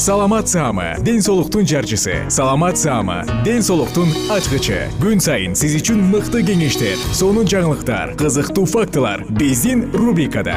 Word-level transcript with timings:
саламат 0.00 0.48
саама 0.48 0.96
ден 1.04 1.20
соолуктун 1.20 1.66
жарчысы. 1.66 2.24
Саламат 2.30 2.78
саама 2.78 3.22
ден 3.44 3.60
соолуктун 3.60 4.08
ачкычы. 4.32 4.88
Күн 4.96 5.20
сайын 5.20 5.52
сиз 5.52 5.74
үчүн 5.76 6.00
мыкты 6.08 6.40
кеңештер 6.40 6.96
сонун 7.12 7.44
жаңылыктар 7.44 8.14
кызыктуу 8.16 8.64
фактылар 8.64 9.26
биздин 9.28 9.90
рубрикада. 9.92 10.56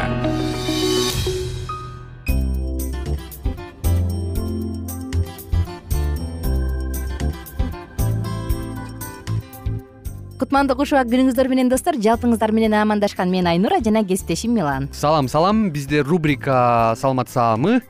Кутмандуу 10.39 10.77
куш 10.79 10.93
убак 10.95 11.11
күнүңүздөр 11.11 11.49
менен 11.51 11.67
достор 11.67 11.99
жалпыңыздар 11.99 12.55
менен 12.55 12.77
амандашкан 12.79 13.27
мен 13.27 13.51
айнура 13.51 13.83
жана 13.83 14.05
кесиптешим 14.07 14.55
милан. 14.55 14.87
Салам 14.93 15.27
салам. 15.27 15.67
Бизде 15.75 15.99
рубрика 15.99 16.95
саламат 16.95 17.27
саамы 17.27 17.81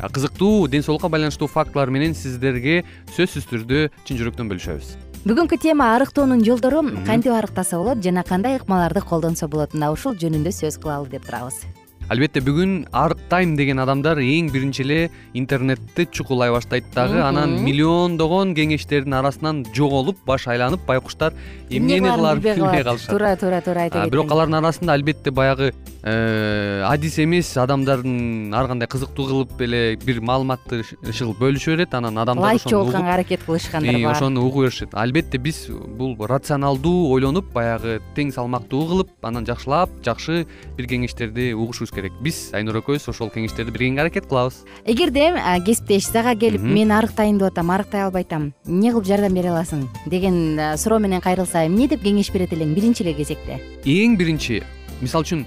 кызыктуу 0.00 0.68
ден 0.68 0.82
соолукка 0.82 1.08
байланыштуу 1.08 1.48
фактылар 1.48 1.90
менен 1.90 2.14
сиздерге 2.14 2.84
сөзсүз 3.16 3.48
түрдө 3.52 3.86
чын 4.04 4.20
жүрөктөн 4.20 4.50
бөлүшөбүз. 4.52 4.92
Бүгүнкү 5.26 5.58
тема 5.58 5.94
арыктоонун 5.96 6.44
жолдору 6.46 6.84
кантип 7.06 7.34
арыктаса 7.34 7.80
болот 7.80 8.04
жана 8.04 8.22
кандай 8.22 8.60
ыкмаларды 8.60 9.02
колдонсо 9.02 9.48
болот? 9.48 9.74
Мына 9.74 9.90
ушул 9.90 10.14
жөнүндө 10.14 10.54
сөз 10.54 10.78
кылалы 10.78 11.10
деп 11.10 11.26
турабыз 11.26 11.64
албетте 12.08 12.40
бүгүн 12.44 12.74
арыктайм 12.94 13.56
деген 13.58 13.80
адамдар 13.82 14.20
эң 14.22 14.50
биринчи 14.54 14.84
эле 14.84 14.98
интернетти 15.34 16.06
чукулай 16.06 16.52
баштайт 16.54 16.86
дагы. 16.94 17.18
Анан 17.22 17.56
миллиондогон 17.64 18.54
кеңештердин 18.54 19.16
арасынан 19.18 19.64
жоголуп 19.74 20.20
баш 20.26 20.46
айланып 20.46 20.86
байкуштар 20.86 21.34
эмнени 21.68 22.06
кыларын 22.06 22.42
билбей 22.44 22.84
калышат? 22.86 23.10
Туура 23.10 23.34
туура 23.40 23.60
туура 23.60 23.86
айта 23.88 24.04
кеттиң 24.04 24.12
бирок 24.14 24.30
алардын 24.30 24.60
арасында 24.60 24.94
албетте 24.94 25.32
баягы 25.34 25.72
э, 26.02 26.82
адис 26.86 27.18
эмес 27.18 27.50
адамдардын 27.58 28.54
ар 28.54 28.70
кандай 28.70 28.88
кызыктуу 28.88 29.26
кылып 29.26 29.66
эле 29.66 29.96
бир 30.04 30.20
маалыматты 30.20 30.84
иши 30.84 31.24
кылып 31.24 31.42
бөлүшө 31.42 31.74
берет 31.74 31.98
анан 31.98 32.22
адамдар 32.22 32.52
лайк 32.52 32.68
жогутканга 32.70 33.14
аракет 33.14 33.42
кылышкандар 33.42 33.98
бар. 33.98 34.12
ошону 34.14 34.46
угу 34.46 34.62
беришет. 34.62 34.94
Албетте 34.94 35.38
биз 35.38 35.66
бул 35.68 36.14
рационалдуу 36.20 37.10
ойлонуп 37.16 37.50
баягы 37.52 37.98
тең 38.14 38.30
салмактуу 38.30 38.86
кылып 38.86 39.26
анан 39.26 39.46
жакшылап 39.46 39.90
жакшы 40.06 40.46
бир 40.76 40.86
кеңештерди 40.86 41.52
угушубуз 41.54 41.95
керек. 41.96 42.12
Биз 42.20 42.52
айнура 42.52 42.82
экөөбүз 42.84 43.08
ошол 43.10 43.32
кеңештерди 43.32 43.72
бергенге 43.72 44.04
аракет 44.04 44.28
кылабыз. 44.28 44.62
Эгерде 44.84 45.32
кесиптеш 45.64 46.06
сага 46.12 46.36
келип 46.36 46.60
мен 46.60 46.92
арыктайм 46.92 47.40
деп 47.40 47.48
атам 47.48 47.72
арыктай 47.72 48.04
албай 48.04 48.22
атам 48.28 48.52
эмне 48.68 48.92
кылып 48.92 49.08
жардам 49.08 49.34
бере 49.34 49.50
аласың? 49.50 49.88
деген 50.06 50.60
суроо 50.76 51.00
менен 51.00 51.20
кайрылса 51.24 51.66
эмне 51.66 51.88
деп 51.88 52.04
кеңеш 52.04 52.32
берет 52.32 52.52
элең? 52.52 52.74
Биринчи 52.76 53.02
эле 53.02 53.14
кезекте. 53.14 53.60
Эң 53.84 54.16
биринчи 54.20 54.62
мисалы 55.00 55.24
үчүн 55.24 55.46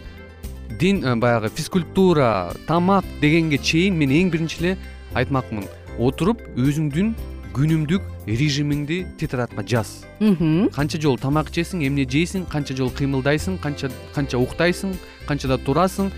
дин 0.79 1.19
баягы 1.19 1.49
физкультура 1.49 2.53
тамак 2.67 3.05
дегенге 3.21 3.57
чейин 3.57 3.97
мен 3.97 4.09
эң 4.09 4.29
биринчи 4.31 4.63
эле 4.63 4.77
айтмакмын. 5.13 5.65
Отуруп 5.99 6.41
өзүңдүн 6.55 7.13
күнүмдүк 7.49 8.05
режимиңди 8.29 8.99
тетрадкка 9.17 9.63
жаз. 9.65 10.05
Канча 10.19 10.99
жолу 11.01 11.17
тамак 11.17 11.49
ичесиң 11.49 11.81
эмне 11.87 12.05
жейсиң 12.05 12.45
канча 12.47 12.75
жолу 12.77 12.93
кыймылдайсың 12.95 13.57
канча 13.63 13.89
канча 14.13 14.37
уктайсың 14.37 14.93
канчада 15.27 15.57
турасың 15.57 16.11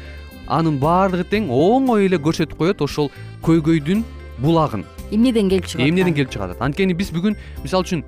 анын 0.51 0.79
баардыгы 0.81 1.27
тең 1.31 1.49
оңой 1.55 2.07
эле 2.09 2.19
көрсөтүп 2.21 2.57
коет 2.59 2.81
ошол 2.83 3.11
көйгөйдүн 3.45 4.03
булагын. 4.41 4.83
Эмнеден 5.11 5.49
келип 5.51 5.69
чыгып 5.69 5.81
атат 5.81 5.89
эмнеден 5.89 6.17
келип 6.17 6.33
чыгып 6.33 6.45
атат 6.49 6.65
анткени 6.65 6.95
биз 6.97 7.11
бүгүн 7.15 7.37
мисалы 7.63 7.87
үчүн 7.87 8.03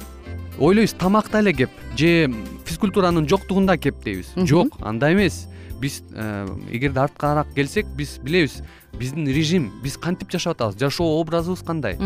ойлойбуз 0.60 0.96
тамакта 1.00 1.42
эле 1.44 1.54
кеп 1.54 1.82
же 1.98 2.30
физкультуранын 2.66 3.28
жоктугунда 3.30 3.78
кеп 3.78 4.04
дейбиз. 4.04 4.34
Жок 4.48 4.78
андай 4.82 5.14
эмес. 5.14 5.48
Биз 5.82 6.02
э, 6.14 6.48
эгерде 6.72 7.02
арткараак 7.02 7.54
келсек 7.56 7.88
биз 7.98 8.18
билебиз 8.24 8.62
биздин 8.98 9.28
режим 9.28 9.72
биз 9.84 9.98
кантип 9.98 10.32
жашап 10.32 10.56
атабыз? 10.56 10.80
Жашоо 10.80 11.20
образыбыз 11.20 11.64
кандай? 11.66 11.98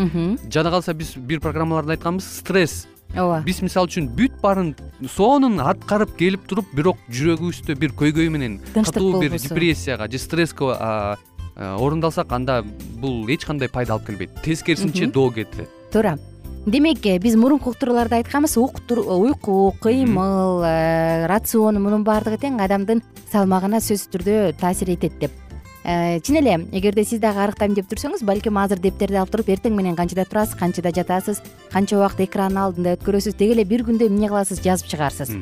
Жада 0.50 0.70
калса 0.70 0.94
биз 0.94 1.14
бир 1.16 1.40
программаларда 1.40 1.92
айтканбыз 1.94 2.26
стресс 2.40 2.88
ооба. 3.14 3.40
Биз 3.46 3.62
мисалы 3.62 3.88
үчүн 3.88 4.10
бүт 4.18 4.36
баарын 4.42 4.74
сонун 5.08 5.60
аткарып 5.60 6.16
келип 6.18 6.46
туруп 6.50 6.68
бирок 6.74 7.00
жүрөгүбүздө 7.08 7.78
бир 7.78 7.96
көйгөй 7.96 8.28
менен 8.34 8.60
катуу 8.74 9.20
бир 9.20 9.38
депрессияга 9.38 10.10
же 10.10 10.18
стресске 10.18 10.74
орундалсак 11.58 12.30
анда 12.32 12.62
бул 13.00 13.26
эч 13.28 13.44
кандай 13.44 13.68
пайда 13.68 13.94
алып 13.96 14.06
келбейт. 14.06 14.42
Тескерисинче 14.44 15.06
доо 15.06 15.30
кетирет 15.30 15.68
туура. 15.90 16.18
Демек 16.66 17.06
э, 17.06 17.18
биз 17.18 17.36
мурунку 17.36 17.70
уктурууларда 17.70 18.16
айтканбыз 18.16 18.56
уйку 18.58 19.74
кыймыл 19.80 20.62
э, 20.64 21.26
рацион 21.26 21.80
мунун 21.80 22.04
баардыгы 22.04 22.36
тең 22.42 22.60
адамдын 22.60 23.00
салмагына 23.32 23.80
сөзсүз 23.80 24.10
түрдө 24.12 24.36
таасир 24.60 24.90
этет 24.92 25.18
деп. 25.18 25.32
Э, 25.32 25.47
чын 25.88 26.36
эле 26.36 26.54
эгерде 26.76 27.04
сиз 27.04 27.20
дагы 27.20 27.40
арыктайм 27.40 27.72
деп 27.72 27.88
жүрсөңүз 27.88 28.20
балким 28.28 28.58
азыр 28.60 28.80
дептерди 28.82 29.16
алып 29.16 29.30
туруп 29.32 29.48
эртең 29.54 29.72
менен 29.72 29.96
канчада 29.96 30.26
турасыз 30.28 30.58
канчада 30.60 30.92
жатасыз 30.92 31.40
канча 31.72 31.96
убакыт 31.96 32.26
экрандын 32.26 32.60
алдында 32.60 32.96
өткөрөсүз 32.98 33.38
деги 33.38 33.56
эле 33.56 33.64
бир 33.64 33.86
күндө 33.88 34.10
эмне 34.10 34.28
кыласыз 34.28 34.60
жазып 34.60 34.90
чыгаарсыз 34.92 35.32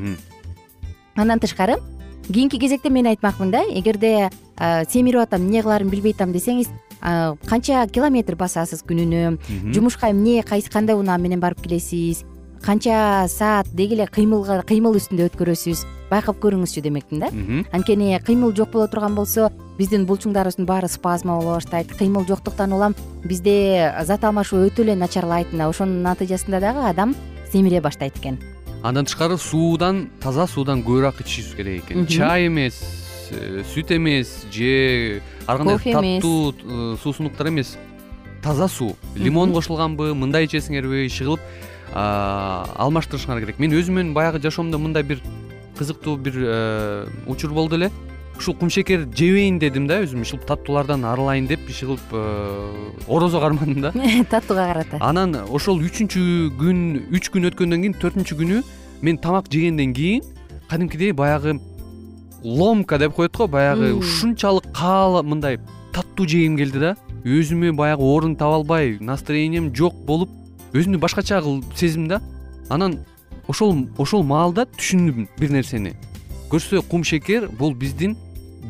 андан 1.16 1.42
тышкары 1.42 1.80
кийинки 2.28 2.60
кезекте 2.62 2.90
мен 2.94 3.10
айтмакмын 3.10 3.50
да 3.50 3.64
эгерде 3.66 4.30
семирип 4.92 5.24
атам 5.24 5.48
эмне 5.48 5.64
кылаарымды 5.66 5.96
билбей 5.96 6.14
атам 6.14 6.30
десеңиз 6.36 6.70
канча 7.50 7.82
километр 7.90 8.38
басасыз 8.38 8.86
күнүнө 8.86 9.72
жумушка 9.74 10.12
эмне 10.14 10.44
кандай 10.46 10.94
унаа 10.94 11.18
менен 11.18 11.42
барып 11.42 11.66
келесиз 11.66 12.22
канча 12.66 13.28
саат 13.28 13.68
деги 13.72 13.94
эле 13.94 14.08
кыймылга 14.10 14.58
кыймыл 14.66 14.96
үстүндө 14.98 15.28
өткөрөсүз? 15.30 15.84
Байкап 16.10 16.40
көрүңүзчү 16.42 16.82
демекмин 16.82 17.22
да? 17.22 17.28
Анткени 17.70 18.18
кыймыл 18.26 18.54
жок 18.58 18.72
боло 18.74 18.88
турган 18.90 19.14
болсо 19.14 19.52
биздин 19.78 20.02
булчуңдарыбыздын 20.08 20.66
баары 20.66 20.88
спазма 20.90 21.36
боло 21.38 21.60
баштайт. 21.60 21.94
Кыймыл 21.94 22.26
жоктуктан 22.26 22.72
улам 22.74 22.96
бизде 23.22 23.94
зат 24.02 24.24
алмашуу 24.24 24.64
өтө 24.66 24.82
эле 24.82 24.96
начарлайт. 24.98 25.52
Мына 25.54 25.68
ошонун 25.70 26.02
натыйжасында 26.02 26.60
дагы 26.60 26.82
адам 26.90 27.14
семире 27.52 27.80
баштайт 27.80 28.18
экен. 28.18 28.40
Андан 28.82 29.06
тышкары 29.06 29.38
суудан 29.38 30.08
таза 30.20 30.48
суудан 30.50 30.82
көбүрөөк 30.82 31.22
ичишибиз 31.22 31.54
керек 31.54 31.86
экен. 31.86 32.06
Чай 32.10 32.48
эмес 32.48 32.82
э, 33.30 33.62
сүт 33.62 33.94
эмес 33.94 34.42
же 34.50 35.22
ар 35.46 35.58
кандай 35.58 35.78
таттуу 35.78 36.50
э, 36.50 36.96
суусундуктар 37.02 37.48
эмес. 37.48 37.76
Таза 38.42 38.66
суу. 38.66 38.96
Лимон 39.14 39.52
кошулганбы 39.54 40.14
мындай 40.14 40.46
ичесиңерби 40.46 41.06
иши 41.06 41.24
кылып 41.24 41.40
алмаштырышыңар 41.94 43.42
керек. 43.44 43.60
Мен 43.62 43.74
өзүмдүн 43.76 44.14
баягы 44.16 44.40
жашоомдо 44.42 44.78
мындай 44.78 45.02
бир 45.02 45.22
кызыктуу 45.78 46.16
бир 46.16 46.34
э, 46.36 47.06
учур 47.26 47.52
болду 47.52 47.76
эле. 47.76 47.90
Ушул 48.36 48.54
кумшекер 48.54 49.06
жебейин 49.16 49.58
дедим 49.58 49.86
да 49.88 50.02
өзүм. 50.04 50.22
Ушул 50.26 50.40
таттуулардан 50.40 51.04
арылайын 51.08 51.46
деп 51.48 51.68
иши 51.70 51.86
кылып 51.86 53.08
орозо 53.08 53.40
кармадым 53.40 53.80
да. 53.80 53.92
Таттууга 54.30 54.66
карата. 54.72 54.98
Анан 55.00 55.36
ошол 55.48 55.80
үчүнчү 55.80 56.52
күн 56.58 56.82
үч 57.16 57.30
күн 57.32 57.48
өткөндөн 57.50 57.86
кийин 57.86 57.96
төртүнчү 57.96 58.36
күнү 58.42 58.60
мен 59.02 59.18
тамак 59.18 59.48
жегенден 59.52 59.94
кийин 59.96 60.22
кадимкидей 60.68 61.12
баягы 61.12 61.58
ломка 62.42 62.98
деп 62.98 63.14
коет 63.14 63.36
го 63.36 63.46
баягы 63.48 63.94
ушунчалык 63.94 64.68
каал 64.74 65.22
мындай 65.22 65.58
таттуу 65.92 66.28
жегим 66.28 66.56
келди 66.56 66.78
да. 66.78 66.96
Өзүмө 67.24 67.72
баягы 67.72 68.04
орун 68.04 68.36
таба 68.36 68.60
албай 68.60 68.98
настроением 69.00 69.74
жок 69.74 69.94
болуп 70.06 70.30
өзүмдү 70.72 70.98
башкача 70.98 71.42
сездим 71.74 72.08
да. 72.08 72.20
Анан 72.68 72.98
ошол 73.48 73.86
ошол 73.98 74.22
маалда 74.22 74.66
түшүндүм 74.76 75.28
бир 75.38 75.50
нерсени. 75.50 75.94
Көрсө 76.50 76.82
кумшекер 76.88 77.48
бул 77.48 77.74
биздин 77.74 78.16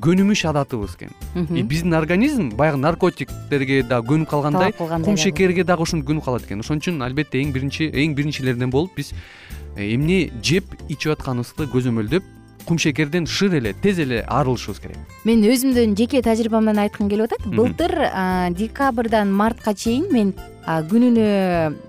көнүмүш 0.02 0.44
адатыбыз 0.50 0.96
экен. 0.96 1.12
И 1.56 1.62
биздин 1.62 1.94
организм 1.94 2.50
баягы 2.56 2.81
наркотиктерге 2.81 3.82
дагы 3.82 4.12
көнүп 4.12 4.31
калгандай 4.31 4.72
кумшекерге 4.76 5.64
дагы 5.64 5.82
ошентип 5.82 6.10
көнүп 6.10 6.25
калат 6.25 6.46
экен. 6.46 6.60
Ошон 6.60 6.81
үчүн 6.82 7.02
албетте 7.04 7.40
эң 7.40 7.52
биринчи 7.52 7.90
эң 7.90 8.16
биринчилерден 8.16 8.70
болуп 8.70 8.96
биз 8.96 9.12
э, 9.76 9.94
эмне 9.94 10.31
жеп 10.42 10.76
ичип 10.88 11.16
атканыбызды 11.16 11.69
көзөмөлдөп 11.72 12.34
кумшекерден 12.66 13.26
шыр 13.31 13.54
эле 13.60 13.72
тез 13.72 14.00
эле 14.02 14.22
арылышыбыз 14.26 14.81
керек. 14.82 14.99
Мен 15.25 15.44
өзүмдүн 15.46 15.94
жеке 15.99 16.20
тажрыйбамдан 16.26 16.81
айткым 16.82 17.08
келип 17.08 17.31
атат. 17.31 17.46
Былтыр 17.46 17.94
декабрдан 18.58 19.32
мартка 19.32 19.75
чейин 19.75 20.10
мен 20.12 20.34
күнүнө 20.66 21.26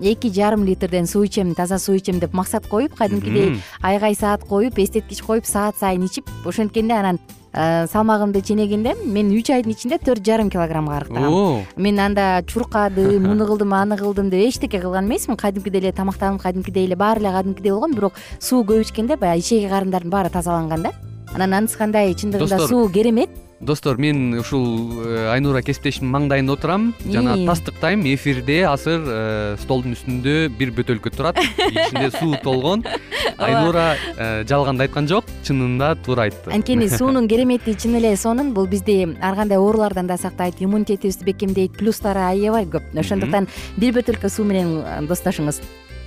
эки 0.00 0.30
жарым 0.34 0.64
литрден 0.64 1.06
суу 1.06 1.24
ичем 1.26 1.54
таза 1.54 1.78
суу 1.78 1.96
ичем 1.98 2.20
деп 2.20 2.32
максат 2.32 2.66
коюп 2.66 2.94
кадимкидей 2.94 3.58
айгай 3.82 4.14
саат 4.14 4.44
коюп 4.44 4.78
эстеткич 4.78 5.22
коюп 5.22 5.46
саат 5.46 5.76
сайын 5.78 6.06
ичип 6.06 6.30
ошенткенде 6.46 6.94
анан 6.94 7.18
Э, 7.52 7.86
салмагымды 7.88 8.42
ченегенде 8.44 8.92
мен 9.02 9.32
үч 9.32 9.48
айдын 9.50 9.72
ичинде 9.72 9.96
төрт 9.98 10.22
жарым 10.26 10.50
килограммга 10.52 10.98
арыктагам. 10.98 11.64
Мен 11.76 11.98
анда 11.98 12.44
чуркадым 12.46 13.24
муну 13.28 13.46
кылдым 13.48 13.72
аны 13.74 13.96
кылдым 13.96 14.28
деп 14.30 14.44
эчтеке 14.50 14.80
кылган 14.80 15.08
эмесмин. 15.08 15.36
Кадимкидей 15.36 15.80
эле 15.80 15.92
тамактанып 15.92 16.42
кадимкидей 16.42 16.84
эле 16.84 16.96
баары 16.96 17.20
эле 17.20 17.32
кадимкидей 17.32 17.72
болгон 17.72 17.94
бирок 17.94 18.12
суу 18.38 18.64
көп 18.64 18.84
ичкенде 18.84 19.16
баягы 19.16 19.40
ичеги 19.40 19.68
карындардын 19.68 20.10
баары 20.10 20.30
тазаланган 20.30 20.82
да 20.82 20.92
анан 21.34 21.62
анысы 21.62 21.78
кандай? 21.78 22.14
Чындыгында 22.14 22.66
суу 22.68 22.88
керемет. 22.92 23.30
Достор 23.60 23.96
мен 23.98 24.34
ушул 24.38 25.02
э, 25.02 25.32
айнура 25.32 25.62
кесиптешимдин 25.66 26.12
маңдайында 26.14 26.54
отурам. 26.54 26.92
Жана 27.02 27.34
тастыктайм 27.48 28.04
эфирде 28.06 28.60
азыр 28.70 29.02
э, 29.02 29.56
столдун 29.64 29.96
үстүндө 29.96 30.46
бир 30.54 30.70
бөтөлкө 30.76 31.10
турат. 31.10 31.40
Ичинде 31.66 32.12
суу 32.14 32.38
толгон. 32.44 32.84
Айнура 33.38 33.96
э, 34.14 34.44
жалганды 34.46 34.86
айткан 34.86 35.10
жок 35.10 35.26
чынында 35.42 35.96
туура 36.06 36.28
айтты. 36.28 36.54
Анткени 36.54 36.86
суунун 36.98 37.26
керемети 37.26 37.74
чын 37.74 37.98
эле 37.98 38.14
сонун. 38.16 38.54
Бул 38.54 38.70
бизди 38.70 39.00
ар 39.20 39.34
кандай 39.34 39.58
оорулардан 39.58 40.06
да 40.06 40.16
сактайт. 40.22 40.62
Иммунитетибизди 40.62 41.26
бекемдейт 41.26 41.74
плюстары 41.74 42.28
аябай 42.30 42.70
көп. 42.70 42.94
Ошондуктан 42.94 43.50
бир 43.76 43.98
бөтөлкө 43.98 44.30
суу 44.30 44.46
менен 44.46 45.08
достошуңуз. 45.10 45.64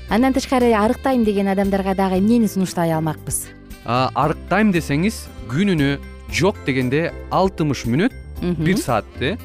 Андан 0.07 0.31
тышкары 0.31 0.71
арыктайм 0.71 1.25
деген 1.27 1.51
адамдарга 1.51 1.95
дагы 1.99 2.23
эмнени 2.23 2.47
сунуштай 2.47 2.95
алмакпыз 2.95 3.49
арыктайм 3.85 4.71
десеңиз 4.75 5.25
күнүнө 5.51 5.97
жок 6.31 6.57
дегенде 6.65 7.11
алтымыш 7.31 7.85
мүнөт 7.89 8.15
бир 8.61 8.77
саат 8.77 9.05
э 9.21 9.37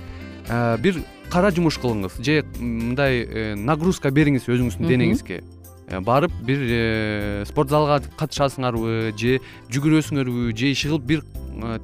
бир 0.78 1.02
кара 1.30 1.50
жумуш 1.50 1.78
кылыңыз 1.82 2.20
же 2.22 2.42
мындай 2.58 3.22
э, 3.24 3.54
нагрузка 3.56 4.10
бериңиз 4.14 4.46
өзүңүздүн 4.46 4.88
денеңизге. 4.88 5.40
Э, 5.88 6.00
барып 6.00 6.32
бир 6.46 6.62
э, 6.62 7.44
спорт 7.48 7.70
залга 7.70 8.00
катышасыңарбы 8.18 9.12
же 9.18 9.38
жүгүрөсүңөрбү 9.74 10.50
же 10.56 10.72
иши 10.72 10.90
кылып 10.90 11.06
бир 11.06 11.24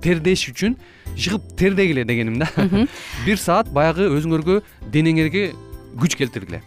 тердеш 0.03 0.47
үчүн 0.53 0.77
иши 1.17 1.35
кылып 1.35 1.55
тердегиле 1.59 2.05
дегеним 2.05 2.39
да. 2.43 2.49
Бир 3.27 3.41
саат 3.41 3.73
баягы 3.73 4.09
өзүңөргө 4.13 4.61
денеңерге 4.93 5.51
күч 5.99 6.17
келтиргиле 6.19 6.63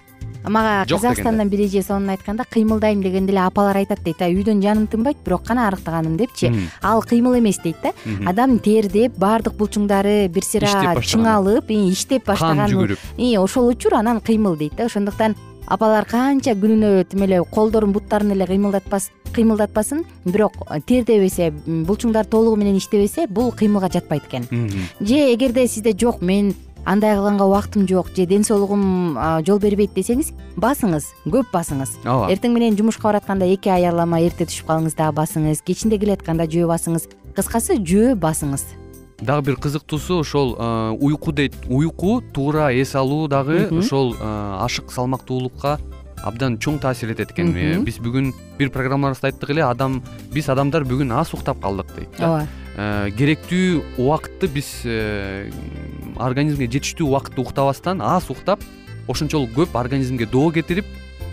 мага 0.47 0.85
казакстандан 0.89 1.49
бир 1.49 1.65
эже 1.65 1.81
сонун 1.81 2.09
айтканда 2.09 2.43
кыймылдайм 2.49 3.01
дегенде 3.01 3.31
эле 3.33 3.41
апалар 3.41 3.77
айтат 3.77 4.03
дейт 4.03 4.21
а 4.21 4.29
үйдөн 4.29 4.61
жаным 4.61 4.87
тынбайт 4.87 5.17
бирок 5.25 5.43
кана 5.43 5.67
арыктаганым 5.67 6.17
депчи. 6.17 6.51
Ал 6.81 7.01
кыймыл 7.01 7.39
эмес 7.39 7.59
дейт 7.63 7.77
да. 7.83 7.91
Адам 8.25 8.59
тердеп 8.59 9.17
баардык 9.17 9.53
булчуңдары 9.53 10.27
бир 10.29 10.43
сыйра 10.43 10.95
чыңалып 11.01 11.71
иштеп 11.71 12.25
баштаган 12.27 12.57
кан 12.57 12.71
жүгүрүп. 12.71 13.39
Ошол 13.39 13.69
учур 13.69 13.93
анан 13.93 14.21
кыймыл 14.21 14.55
дейт 14.57 14.75
да. 14.75 14.85
Ошондуктан 14.85 15.35
апалар 15.67 16.05
канча 16.05 16.53
күнүнө 16.53 17.05
тим 17.09 17.23
эле 17.23 17.43
колдорун 17.43 17.91
буттарын 17.91 18.31
эле 18.31 18.45
кыймылдатпасын. 18.45 20.05
Бирок 20.25 20.53
тердебесе 20.85 21.51
булчуңдары 21.65 22.29
толугу 22.29 22.55
менен 22.55 22.77
иштебесе 22.77 23.27
бул 23.27 23.51
кыймылга 23.51 23.89
жатпайт 23.91 24.23
экен. 24.29 24.47
Же 25.01 25.33
эгерде 25.33 25.67
сизде 25.67 25.93
жок 25.97 26.21
мен 26.21 26.53
андай 26.85 27.15
кылганга 27.15 27.45
убактым 27.45 27.87
жок 27.87 28.07
же 28.15 28.25
ден 28.25 28.43
соолугум 28.43 29.17
жол 29.45 29.59
бербейт 29.59 29.93
десеңиз 29.97 30.31
басыңыз 30.55 31.09
көп 31.25 31.51
басыңыз. 31.51 31.97
Ооба. 32.05 32.31
Эртең 32.31 32.53
менен 32.53 32.77
жумушка 32.77 33.09
баратканда 33.09 33.45
эки 33.49 33.69
аярлама 33.69 34.21
эрте 34.21 34.45
түшүп 34.45 34.69
калыңыз 34.69 34.95
дагы 34.95 35.17
басыңыз 35.17 35.63
кечинде 35.65 35.97
келатканда 35.97 36.45
жөө 36.45 36.69
басыңыз. 36.69 37.09
Кыскасы 37.35 37.79
жөө 37.81 38.15
басыңыз. 38.21 38.63
Дагы 39.21 39.49
бир 39.49 39.55
кызыктуусу 39.55 40.19
ошол 40.19 40.55
уйку 40.99 41.31
дейт 41.31 41.55
уйку 41.67 42.21
туура 42.33 42.71
эс 42.73 42.95
алуу 42.95 43.27
дагы 43.27 43.67
ошол 43.71 44.15
ашык 44.19 44.91
салмактуулукка 44.91 45.79
абдан 46.25 46.57
чоң 46.57 46.79
таасир 46.81 47.11
этет 47.13 47.31
экен. 47.31 47.53
Биз 47.85 47.99
бүгүн 48.03 48.33
бир 48.59 48.71
программабызда 48.73 49.29
айттык 49.29 49.51
эле 49.53 49.63
адам 49.63 50.01
биз 50.33 50.49
адамдар 50.49 50.83
бүгүн 50.83 51.13
аз 51.15 51.33
уктап 51.33 51.61
калдык 51.63 51.95
дейт 51.95 52.19
ооба. 52.19 52.47
Керектүү 53.15 53.83
убакытты 54.03 54.49
биз 54.51 54.81
э, 54.83 55.47
организмге 56.17 56.67
жетиштүү 56.71 57.07
убакытты 57.09 57.41
уктабастан 57.41 58.01
аз 58.01 58.29
уктап 58.29 58.63
ошончолук 59.07 59.51
көп 59.55 59.75
организмге 59.79 60.25
доо 60.25 60.51
кетирип 60.51 60.85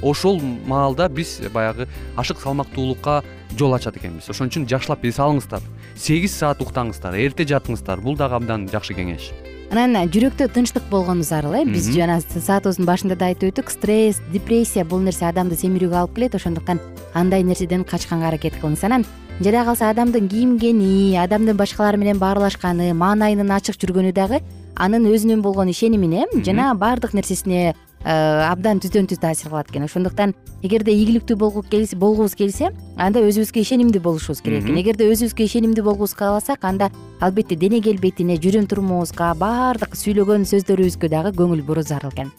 ошол 0.02 0.40
маалда 0.66 1.08
биз 1.08 1.40
баягы 1.54 1.88
ашык 2.16 2.40
салмактуулукка 2.40 3.22
жол 3.56 3.74
ачат 3.74 3.96
экенбиз. 3.96 4.28
Ошон 4.28 4.48
үчүн 4.50 4.66
жакшылап 4.68 5.04
эс 5.04 5.18
алыңыздар 5.22 5.62
сегиз 5.94 6.34
саат 6.34 6.60
уктаңыздар 6.64 7.14
эрте 7.14 7.44
жатыңыздар. 7.44 8.00
Бул 8.00 8.16
дагы 8.16 8.34
абдан 8.40 8.68
жакшы 8.68 8.96
кеңеш. 8.98 9.30
Анан 9.72 10.10
жүрөктө 10.12 10.50
тынчтык 10.52 10.84
болгону 10.90 11.22
зарыл 11.24 11.54
э 11.54 11.64
биз 11.64 11.88
жана 11.94 12.20
саатыбыздын 12.20 12.84
башында 12.84 13.16
да 13.16 13.30
айтып 13.32 13.54
өттүк 13.54 13.70
стресс 13.70 14.20
депрессия 14.32 14.84
бул 14.84 15.00
нерсе 15.00 15.24
адамды 15.30 15.56
семирүүгө 15.56 15.96
алып 15.96 16.14
келет 16.14 16.34
ошондуктан 16.34 16.80
андай 17.14 17.42
нерседен 17.42 17.84
качканга 17.84 18.28
аракет 18.28 18.58
кылыңыз. 18.60 18.84
Анан 18.84 19.06
жада 19.42 19.64
калса 19.64 19.90
адамдын 19.90 20.28
кийингени 20.28 21.16
адамдын 21.18 21.56
башкалар 21.56 21.96
менен 21.96 22.18
баарлашканы 22.18 22.92
маанайынын 22.94 23.50
ачык 23.50 23.74
жүргөнү 23.80 24.12
дагы 24.14 24.38
анын 24.76 25.08
өзүнөн 25.10 25.42
болгон 25.42 25.70
ишенимине 25.72 26.26
жана 26.46 26.74
баардык 26.78 27.14
нерсесине 27.14 27.72
э, 28.04 28.12
абдан 28.46 28.78
түздөн 28.78 29.08
түз 29.10 29.18
таасир 29.18 29.50
кылат 29.50 29.70
экен. 29.70 29.88
Ошондуктан 29.88 30.34
эгерде 30.62 30.94
ийгиликтүү 30.94 31.36
болгубуз 31.36 32.36
келсе 32.38 32.70
анда 32.96 33.24
өзүбүзгө 33.26 33.64
ишенимдүү 33.64 34.02
болушубуз 34.02 34.44
керек 34.44 34.62
экен. 34.62 34.78
Эгерде 34.78 35.10
өзүбүзгө 35.10 35.48
ишенимдүү 35.48 35.84
болгубуз 35.84 36.14
кааласак 36.14 36.62
анда 36.62 36.92
албетте 37.20 37.56
дене 37.56 37.82
келбетине 37.82 38.38
жүрүм 38.38 38.68
турумубузга 38.70 39.34
баардык 39.42 39.98
сүйлөгөн 39.98 40.46
сөздөрүбүзгө 40.52 41.10
дагы 41.10 41.34
көңүл 41.34 41.66
буруу 41.66 41.82
зарыл 41.82 42.14
экен. 42.14 42.30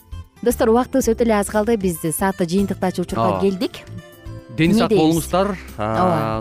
Достор 0.42 0.72
убактыбыз 0.72 1.12
өтө 1.12 1.28
эле 1.28 1.38
аз 1.40 1.52
калды. 1.52 1.78
Биз 1.78 2.00
саатты 2.04 2.48
жыйынтыктаочу 2.48 3.04
учурга 3.04 3.40
келдик 3.42 3.84
ден 4.58 4.76
сак 4.78 4.92
болуңуздар. 4.94 5.54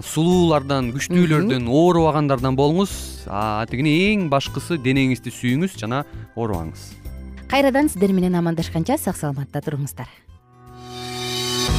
Сулуулардан 0.07 0.90
күчтүүлөрдөн 0.97 1.69
оорубагандардан 1.69 2.57
болуңуз. 2.59 2.90
Атигини 3.26 3.95
эң 4.11 4.26
башкысы 4.33 4.78
денеңизди 4.83 5.33
сүйүңүз 5.33 5.78
жана 5.81 6.04
оорубаңыз. 6.37 6.90
Кайрадан 7.52 7.88
сиздер 7.92 8.12
менен 8.16 8.37
амандашканча 8.40 8.99
сак 9.00 9.16
саламатта 9.16 9.61
туруңуздар. 9.64 10.09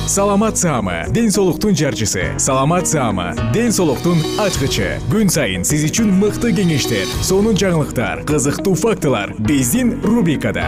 Саламат 0.07 0.57
саама 0.59 1.05
ден 1.15 1.31
соолуктун 1.31 1.75
жарчысы. 1.79 2.25
Саламат 2.37 2.87
саама 2.87 3.31
ден 3.53 3.71
соолуктун 3.71 4.19
ачкычы. 4.43 4.99
Күн 5.09 5.31
сайын 5.31 5.63
сиз 5.63 5.85
үчүн 5.87 6.11
мыкты 6.19 6.51
кеңештер 6.57 7.07
сонун 7.23 7.55
жаңылыктар 7.55 8.25
кызыктуу 8.27 8.75
фактылар. 8.75 9.33
Биздин 9.39 9.95
рубрикада 10.03 10.67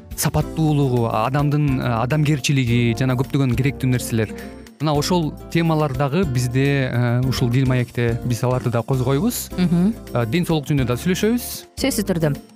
сапаттуулугу 0.15 1.07
адамдын 1.11 1.79
э, 1.79 1.91
адамгерчилиги 2.01 2.95
жана 2.99 3.17
көптөгөн 3.19 3.55
керектүү 3.57 3.91
нерселер. 3.93 4.33
Мына 4.81 4.95
ошол 4.97 5.31
темалар 5.53 5.93
дагы 5.93 6.23
бизде 6.25 6.89
э, 6.89 7.21
ушул 7.27 7.49
дил 7.49 7.67
маекте 7.69 8.19
биз 8.25 8.43
аларды 8.43 8.71
да 8.73 8.81
козгойбуз. 8.81 9.49
Ден 9.57 10.45
соолук 10.45 10.69
жөнүндө 10.69 10.89
да 10.93 10.97
сүйлөшөбүз. 10.99 11.51
Сөзсүз 11.81 12.09
түрдө 12.09 12.35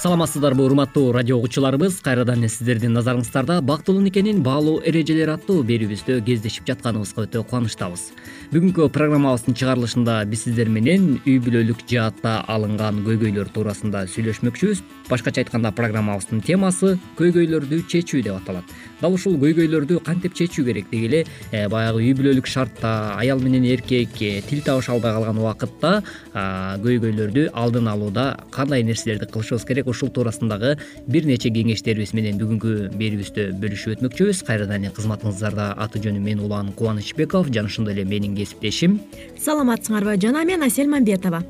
саламатсыздарбы 0.00 0.64
урматтуу 0.64 1.12
радио 1.12 1.36
угуучуларыбыз. 1.36 1.98
Кайрадан 2.00 2.38
эле 2.40 2.48
сиздердин 2.48 2.94
назарыңыздарда 2.96 3.58
бактылуу 3.60 4.00
никенин 4.00 4.40
баалуу 4.40 4.78
эрежелери 4.80 5.34
аттуу 5.34 5.60
берүүбүздө 5.68 6.22
кездешип 6.24 6.64
жатканыбызга 6.70 7.26
өтө 7.26 7.42
кубанычтабыз. 7.44 8.06
Бүгүнкү 8.48 8.88
программабыздын 8.94 9.58
чыгарылышында 9.60 10.14
биз 10.30 10.46
сиздер 10.46 10.72
менен 10.72 11.18
үй 11.26 11.36
бүлөлүк 11.44 11.84
жаатта 11.84 12.38
алынган 12.48 13.02
көйгөйлөр 13.04 13.52
туурасында 13.52 14.06
сүйлөшмөкчүбүз. 14.14 14.80
Башкача 15.10 15.44
айтканда 15.44 15.74
программабыздын 15.76 16.40
темасы 16.48 16.96
көйгөйлөрдү 17.20 17.84
чечүү 17.92 18.24
деп 18.24 18.40
аталат 18.40 18.72
дал 19.00 19.14
ушул 19.16 19.36
көйгөйлөрдү 19.40 20.00
кантип 20.06 20.34
чечүү 20.38 20.66
керек 20.68 20.90
деги 20.90 21.10
эле 21.10 21.24
э, 21.52 21.68
баягы 21.68 22.02
үй 22.04 22.14
бүлөлүк 22.18 22.46
шартта 22.46 23.16
аял 23.16 23.40
менен 23.40 23.64
эркек 23.64 24.20
э, 24.20 24.40
тил 24.48 24.62
табыша 24.66 24.92
албай 24.92 25.14
калган 25.16 25.38
убакытта 25.40 26.02
көйгөйлөрдү 26.34 27.48
алдын 27.54 27.88
алууда 27.90 28.26
кандай 28.50 28.82
нерселерди 28.82 29.26
кылышыбыз 29.30 29.66
керек 29.68 29.88
ушул 29.90 30.10
туурасындагы 30.14 30.76
бир 31.06 31.26
нече 31.26 31.50
кеңештерибиз 31.54 32.14
менен 32.16 32.38
бүгүнкү 32.40 32.90
берүүбүздө 33.00 33.46
бөлүшүп 33.60 33.96
өтмөкчүбүз. 33.96 34.44
Кайрадан 34.48 34.84
эле 34.84 34.92
кызматыңыздарда 34.96 35.72
аты 35.80 36.02
жөнүм 36.04 36.28
мен 36.30 36.44
улан 36.44 36.72
кубанычбеков 36.76 37.50
жана 37.54 37.72
ошондой 37.72 37.94
эле 37.94 38.04
менин 38.04 38.36
кесиптешим. 38.36 39.00
Саламатсыңарбы 39.40 40.16
жана 40.20 40.44
мен 40.44 40.62
асель 40.66 40.90
мамбетова. 40.90 41.42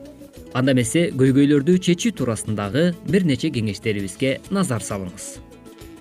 Анда 0.54 0.74
эмесе 0.74 1.10
көйгөйлөрдү 1.14 1.78
чечүү 1.78 2.16
туурасындагы 2.18 2.90
бир 3.06 3.28
нече 3.28 3.52
кеңештерибизге 3.54 4.40
назар 4.50 4.82
салыңыз 4.82 5.49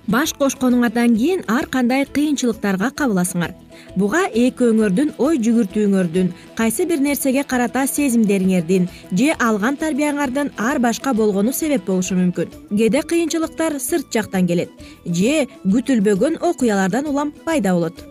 баш 0.10 0.32
кошконуңардан 0.34 1.14
кийин 1.14 1.44
ар 1.48 1.68
кандай 1.70 2.06
кыйынчылыктарга 2.10 2.90
кабыласыңар. 2.98 3.52
Буга 3.96 4.24
экөөңөрдүн 4.34 5.12
ой 5.22 5.38
жүгүртүүңөрдүн 5.46 6.32
кайсы 6.58 6.88
бир 6.90 7.04
нерсеге 7.06 7.44
карата 7.44 7.86
сезимдериңердин 7.88 8.88
же 9.12 9.36
алган 9.40 9.78
тарбияңардын 9.78 10.50
ар 10.58 10.80
башка 10.82 11.14
болгону 11.14 11.54
себеп 11.54 11.86
болушу 11.86 12.18
мүмкүн. 12.18 12.50
Кээде 12.74 13.04
кыйынчылыктар 13.12 13.78
сырт 13.80 14.10
жактан 14.14 14.48
келет 14.50 14.74
же 15.06 15.46
күтүлбөгөн 15.66 16.42
окуялардан 16.42 17.06
улам 17.06 17.32
пайда 17.46 17.76
болот. 17.78 18.02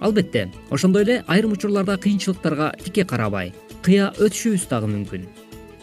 Албетте 0.00 0.48
ошондой 0.70 1.02
эле 1.02 1.24
айрым 1.26 1.52
учурларда 1.52 1.98
кыйынчылыктарга 1.98 2.72
тике 2.84 3.04
карабай 3.04 3.52
кыя 3.82 4.14
өтүшүбүз 4.16 4.64
дагы 4.70 4.88
мүмкүн. 4.96 5.28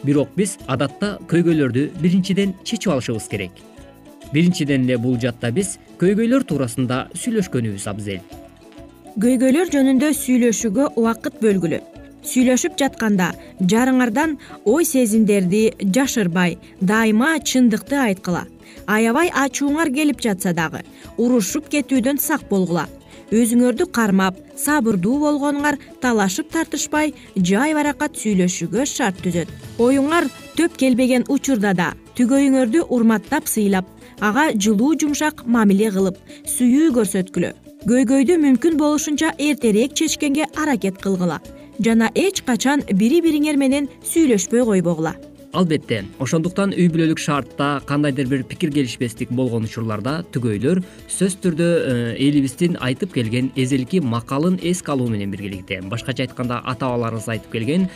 Бирок 0.04 0.34
биз 0.36 0.58
адатта 0.68 1.20
көйгөйлөрдү 1.30 1.92
биринчиден 2.02 2.58
чечип 2.64 2.92
алышыбыз 2.94 3.30
керек 3.30 3.52
биринчиден 4.34 4.86
эле 4.86 4.98
бул 4.98 5.20
жатта 5.22 5.51
биз 5.51 5.75
көйгөйлөр 6.01 6.46
туурасында 6.48 7.05
сүйлөшкөнүбүз 7.17 7.86
абзел. 7.91 8.24
Көйгөйлөр 9.15 9.70
жөнүндө 9.72 10.10
сүйлөшүүгө 10.22 10.89
убакыт 11.00 11.38
бөлгүлө. 11.44 11.79
Сүйлөшүп 12.25 12.75
жатканда 12.79 13.29
жарыңардан 13.62 14.36
ой 14.65 14.86
сезимдерди 14.89 15.70
жашырбай 15.96 16.58
дайыма 16.82 17.38
чындыкты 17.39 18.00
айткыла. 18.01 18.44
Аябай 18.88 19.29
ачууңар 19.29 19.91
келип 19.94 20.22
жатса 20.25 20.53
дагы 20.58 20.82
урушуп 21.17 21.70
кетүүдөн 21.72 22.20
сак 22.20 22.48
болгула. 22.50 22.88
Өзүңөрдү 23.34 23.88
кармап 23.94 24.38
сабырдуу 24.60 25.15
болгонуңар 25.22 25.79
талашып 26.01 26.51
тартышпай 26.53 27.13
жай 27.38 27.74
баракат 27.77 28.17
сүйлөшүүгө 28.20 28.86
шарт 28.89 29.22
түзөт. 29.25 29.50
Оюңар 29.82 30.27
төп 30.58 30.77
келбеген 30.82 31.25
учурда 31.29 31.74
да 31.74 31.94
түгөйүңөрдү 32.20 32.86
урматтап 32.89 33.50
сыйлап 33.50 33.89
ага 34.20 34.52
жылуу 34.54 34.96
жумшак 35.00 35.46
мамиле 35.46 35.92
кылып 35.92 36.18
сүйүү 36.48 36.94
көрсөткүлө. 36.98 37.54
Көйгөйдү 37.86 38.40
мүмкүн 38.42 38.80
болушунча 38.80 39.36
эртерээк 39.38 39.94
чечкенге 39.94 40.48
аракет 40.56 40.98
кылгыла. 41.02 41.42
Жана 41.80 42.10
эч 42.16 42.42
качан 42.48 42.82
бири 42.94 43.22
бириңер 43.22 43.58
менен 43.62 43.90
сүйлөшпөй 44.04 44.64
койбогула. 44.66 45.16
Албетте 45.56 46.02
ошондуктан 46.20 46.74
үй 46.76 46.90
бүлөлүк 46.92 47.20
шартта 47.22 47.80
кандайдыр 47.88 48.28
бир 48.28 48.42
пикир 48.44 48.74
келишпестик 48.76 49.30
болгон 49.32 49.64
учурларда 49.70 50.18
түгөйлөр 50.36 50.82
сөзсүз 51.08 51.38
түрдө 51.46 51.68
э, 51.68 51.94
элибиздин 52.20 52.76
айтып 52.84 53.14
келген 53.16 53.54
эзелки 53.56 54.02
макалын 54.04 54.60
эске 54.64 54.92
алуу 54.92 55.08
менен 55.08 55.32
биргеликте. 55.32 55.80
Башкача 55.82 56.26
айтканда 56.26 56.60
ата 56.66 56.90
бабаларыбыз 56.90 57.30
айтып 57.38 57.56
келген 57.56 57.88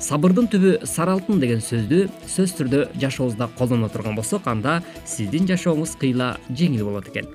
сабырдын 0.00 0.48
түбү 0.50 0.72
сары 0.88 1.12
алтын 1.16 1.40
деген 1.42 1.60
сөздү 1.64 2.06
сөзсүз 2.24 2.54
түрдө 2.58 2.80
жашообузда 3.02 3.50
колдоно 3.58 3.88
турган 3.92 4.16
болсок 4.16 4.46
анда 4.48 4.80
сиздин 5.04 5.48
жашооңуз 5.48 5.96
кыйла 6.00 6.36
жеңил 6.48 6.86
болот 6.88 7.10
экен. 7.12 7.28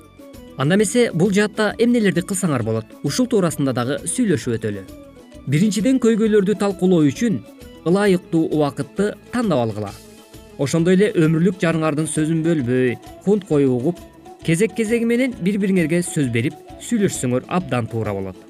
Анда 0.58 0.74
эмесе 0.74 1.10
бул 1.14 1.30
жаатта 1.32 1.74
эмнелерди 1.78 2.24
кылсаңар 2.26 2.64
болот? 2.66 2.86
Ушул 3.04 3.28
туурасында 3.30 3.72
дагы 3.76 4.00
сүйлөшүп 4.08 4.56
өтөлү. 4.58 4.82
Биринчиден 5.46 6.00
көйгөйлөрдү 6.02 6.56
талкуулоо 6.58 7.06
үчүн 7.06 7.38
ылайыктуу 7.86 8.48
убакытты 8.50 9.12
тандап 9.32 9.62
алгыла. 9.66 9.92
Ошондой 10.58 10.96
эле 10.96 11.12
өмүрлүк 11.14 11.60
жарыңардын 11.62 12.08
сөзүн 12.10 12.42
бөлбөй 12.42 12.96
кунт 13.24 13.46
коюп 13.46 13.78
угуп 13.78 14.02
кезек 14.46 14.74
кезеги 14.74 15.04
менен 15.04 15.36
бири 15.38 15.60
бириңерге 15.62 16.02
сөз 16.06 16.32
берип 16.32 16.56
сүйлөшсөңөр 16.88 17.46
абдан 17.58 17.86
туура 17.90 18.14
болот 18.16 18.45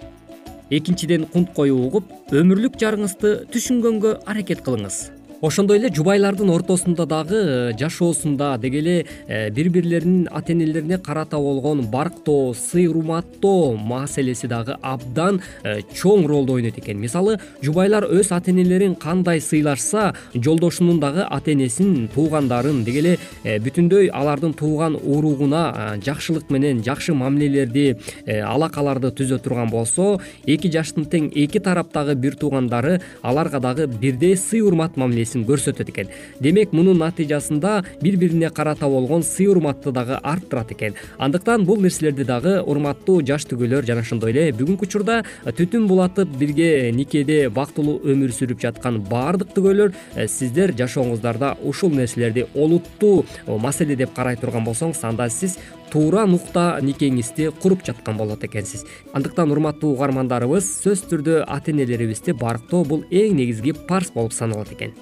экинчиден 0.70 1.26
кунт 1.30 1.52
коюп 1.54 1.78
угуп 1.88 2.35
өмүрлүк 2.35 2.78
жарыңызды 2.80 3.37
түшүнгөнгө 3.54 4.16
аракет 4.26 4.64
кылыңыз 4.66 4.96
ошондой 5.43 5.78
эле 5.78 5.93
жубайлардын 5.93 6.50
ортосунда 6.50 7.07
дагы 7.07 7.37
э, 7.37 7.73
жашоосунда 7.78 8.57
деги 8.59 8.78
эле 8.78 9.07
э, 9.28 9.50
бири 9.50 9.69
бирлеринин 9.69 10.28
ата 10.33 10.52
энелерине 10.52 10.99
карата 10.99 11.37
болгон 11.37 11.87
барктоо 11.87 12.55
сый 12.55 12.87
урматтоо 12.87 13.76
маселеси 13.76 14.47
дагы 14.47 14.76
абдан 14.81 15.43
э, 15.62 15.81
чоң 15.93 16.26
ролду 16.26 16.55
ойнойт 16.55 16.78
экен. 16.78 16.99
Мисалы 16.99 17.38
жубайлар 17.62 18.05
өз 18.05 18.33
ата 18.33 18.50
энелерин 18.50 18.95
кандай 18.95 19.40
сыйлашса 19.40 20.14
жолдошунун 20.35 21.00
дагы 21.00 21.26
ата 21.28 21.52
энесин 21.52 22.09
туугандарын 22.14 22.83
деги 22.85 22.99
эле 22.99 23.19
бүтүндөй 23.45 24.09
алардын 24.09 24.55
тууган 24.55 24.97
уругуна 24.97 25.99
жакшылык 26.05 26.50
менен 26.50 26.83
жакшы 26.83 27.14
мамилелерди 27.14 27.99
алакаларды 28.26 29.12
түзө 29.12 29.38
турган 29.45 29.71
болсо 29.71 30.19
эки 30.47 30.73
жаштын 30.73 31.05
тең 31.05 31.31
эки 31.35 31.61
тараптагы 31.61 32.14
бир 32.14 32.37
туугандары 32.40 33.00
аларга 33.23 33.61
дагы 33.61 33.87
бирдей 33.87 34.37
сый 34.37 34.62
урмат 34.62 34.97
мамилеси 34.97 35.25
көрсөтөт 35.26 35.90
экен. 35.90 36.09
Демек 36.40 36.73
мунун 36.73 36.99
натыйжасында 37.02 37.85
бири 38.02 38.16
бирине 38.16 38.50
карата 38.50 38.87
болгон 38.87 39.23
сый 39.23 39.49
урматты 39.49 39.92
дагы 39.92 40.18
арттырат 40.23 40.73
экен. 40.73 40.95
Андыктан 41.18 41.64
бул 41.64 41.80
нерселерди 41.80 42.25
дагы 42.25 42.61
урматтуу 42.62 43.23
жаш 43.26 43.47
түгөйлөр 43.50 43.87
жана 43.87 44.04
ошондой 44.06 44.33
эле 44.33 44.52
бүгүнкү 44.52 44.87
учурда 44.87 45.23
түтүн 45.45 45.87
булатып 45.90 46.37
бирге 46.38 46.92
никеде 46.92 47.49
бактылуу 47.49 47.99
өмүр 48.04 48.35
сүрүп 48.35 48.61
жаткан 48.62 49.00
баардык 49.11 49.54
түгөйлөр 49.56 49.95
э, 50.14 50.26
сиздер 50.28 50.75
жашооңуздарда 50.76 51.56
ушул 51.64 51.95
нерселерди 51.95 52.47
олуттуу 52.54 53.25
маселе 53.47 53.97
деп 53.97 54.14
карай 54.14 54.37
турган 54.40 54.64
болсоңуз 54.66 55.02
анда 55.06 55.28
сиз 55.30 55.59
туура 55.90 56.26
нукта 56.26 56.78
никеңизди 56.83 57.50
куруп 57.62 57.85
жаткан 57.87 58.18
болот 58.18 58.45
экенсиз. 58.45 58.85
Андыктан 59.14 59.52
урматтуу 59.54 59.95
угармандарыбыз 59.95 60.71
сөзсүз 60.83 61.11
түрдө 61.12 61.42
ата 61.47 61.73
энелерибизди 61.75 62.37
барктоо 62.37 62.85
бул 62.85 63.04
эң 63.11 63.37
негизги 63.40 63.76
парс 63.88 64.12
болуп 64.14 64.35
саналат 64.37 64.75
экен 64.76 64.97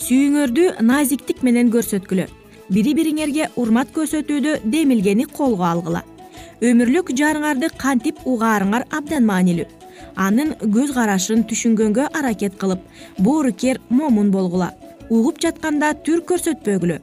сүйүүңөрдү 0.00 0.64
назиктик 0.86 1.42
менен 1.46 1.70
көрсөткүлө. 1.74 2.26
Бири 2.72 2.94
бириңерге 2.96 3.50
урмат 3.60 3.90
көрсөтүүдө 3.96 4.56
демилгени 4.72 5.26
колго 5.36 5.66
алгыла. 5.66 6.02
Өмүрлүк 6.64 7.12
жарыңарды 7.18 7.70
кантип 7.80 8.20
угаарыңар 8.24 8.86
абдан 8.96 9.26
маанилүү. 9.28 9.68
Анын 10.16 10.54
көз 10.76 10.94
карашын 10.96 11.44
түшүнгөнгө 11.50 12.10
аракет 12.16 12.56
кылып 12.60 12.84
боорукер 13.18 13.80
момун 13.88 14.30
болгула. 14.32 14.72
Угуп 15.10 15.40
жатканда 15.42 15.92
түр 16.06 16.24
көрсөтпөгүлө. 16.28 17.00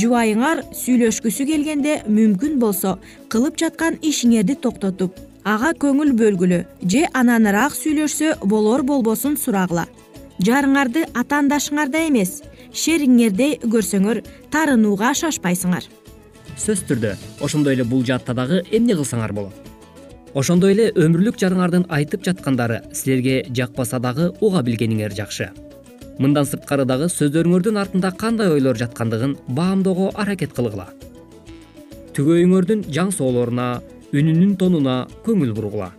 Жубайыңар 0.00 0.64
сүйлөшкүсү 0.72 1.46
келгенде 1.48 2.00
мүмкүн 2.08 2.58
болсо 2.60 2.98
кылып 3.32 3.60
жаткан 3.60 4.00
ишиңерди 4.02 4.56
токтотуп 4.64 5.20
ага 5.44 5.74
көңүл 5.76 6.14
бөлгүлө 6.16 6.62
же 6.88 7.04
ананыраак 7.20 7.76
сүйлөшсө 7.76 8.30
болор 8.48 8.82
болбосун 8.88 9.36
сурагыла 9.36 9.84
жарыңарды 10.42 11.04
атаандашыңардай 11.14 12.08
эмес 12.08 12.40
шериңердей 12.74 13.58
көрсөңөр 13.70 14.22
таарынууга 14.50 15.12
шашпайсыңар. 15.14 15.86
Сөзсүз 16.58 16.86
түрдө 16.88 17.12
ошондой 17.42 17.76
эле 17.76 17.84
бул 17.86 18.04
жаатта 18.06 18.34
дагы 18.34 18.62
эмне 18.70 18.96
кылсаңар 18.98 19.32
болот? 19.32 19.54
Ошондой 20.34 20.74
эле 20.74 20.88
өмүрлүк 20.98 21.38
жарыңардын 21.38 21.86
айтып 21.88 22.24
жаткандары 22.26 22.82
силерге 22.92 23.44
жакпаса 23.54 24.00
дагы 24.02 24.32
уга 24.40 24.62
билгениңер 24.66 25.14
жакшы. 25.14 25.50
Мындан 26.18 26.46
сырткары 26.46 26.86
дагы 26.86 27.06
сөздөрүңөрдүн 27.10 27.78
артында 27.78 28.10
кандай 28.18 28.50
ойлор 28.50 28.78
жаткандыгын 28.78 29.36
баамдөөгө 29.54 30.12
аракет 30.14 30.54
кылгыла. 30.54 30.88
Түгөйүңөрдүн 32.14 32.88
жаң 32.94 33.14
соолоруна 33.14 33.82
үнүнүн 34.14 34.56
тонуна 34.58 35.04
көңүл 35.26 35.54
бургула 35.54 35.92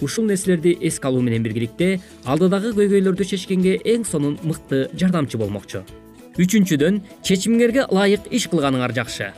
ушул 0.00 0.26
нерселерди 0.26 0.76
эске 0.80 1.08
алуу 1.08 1.22
менен 1.22 1.42
биргеликте 1.42 2.00
алдыдагы 2.24 2.72
көйгөйлөрдү 2.76 3.24
чечкенге 3.24 3.76
эң 3.84 4.04
сонун 4.04 4.38
мыкты 4.42 4.88
жардамчы 4.94 5.38
болмокчу. 5.38 5.84
Үчүнчүдөн 6.36 7.00
чечимиңерге 7.24 7.86
ылайык 7.90 8.28
иш 8.30 8.48
кылганыңар 8.52 8.92
жакшы. 8.96 9.32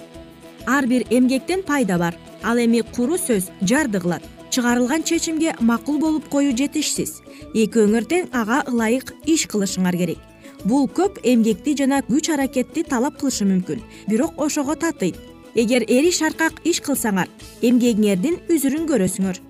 Ар 0.67 0.87
бир 0.87 1.07
эмгектен 1.11 1.63
пайда 1.63 1.99
бар. 1.99 2.17
Ал 2.43 2.59
эми 2.59 2.83
куру 2.83 3.19
сөз 3.19 3.51
жарды 3.63 4.01
кылат 4.01 4.23
чыгарылган 4.51 5.03
чечимге 5.03 5.55
макул 5.61 5.99
болуп 5.99 6.29
коюу 6.29 6.57
жетишсиз. 6.57 7.21
Экөөңөр 7.55 8.07
тең 8.11 8.29
ага 8.33 8.65
ылайык 8.67 9.15
иш 9.27 9.47
кылышыңар 9.47 9.97
керек. 9.97 10.19
Бул 10.65 10.89
көп 10.89 11.21
эмгекти 11.23 11.77
жана 11.79 12.03
күч 12.03 12.33
аракетти 12.35 12.83
талап 12.83 13.21
кылышы 13.21 13.47
мүмкүн. 13.47 13.83
Бирок 14.09 14.41
ошого 14.41 14.75
татыйт. 14.75 15.17
Эгер 15.55 15.85
эри 15.89 16.11
шаркак 16.13 16.61
иш 16.65 16.81
кылсаңар 16.85 17.31
эмгегиңердин 17.63 18.43
үзүрүн 18.53 18.85
көрөсүңөр 18.91 19.48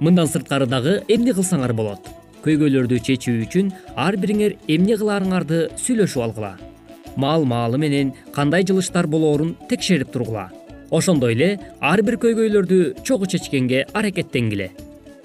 мындан 0.00 0.28
сырткары 0.30 0.66
дагы 0.66 1.02
эмне 1.08 1.34
кылсаңар 1.36 1.72
болот? 1.72 2.10
Көйгөйлөрдү 2.44 2.98
чечүү 3.06 3.46
үчүн 3.46 3.70
ар 3.96 4.16
бириңер 4.20 4.58
эмне 4.68 4.98
кылаарыңарды 5.00 5.70
сүйлөшүп 5.80 6.26
алгыла. 6.26 6.56
Маал 7.16 7.44
маалы 7.44 7.78
менен 7.78 8.12
кандай 8.34 8.66
жылыштар 8.66 9.06
болоорун 9.06 9.56
текшерип 9.70 10.10
тургула 10.12 10.50
ошондой 10.94 11.34
эле 11.34 11.48
ар 11.80 12.02
бир 12.02 12.16
көйгөйлөрдү 12.22 13.02
чогуу 13.04 13.26
чечкенге 13.26 13.86
аракеттенгиле. 13.92 14.70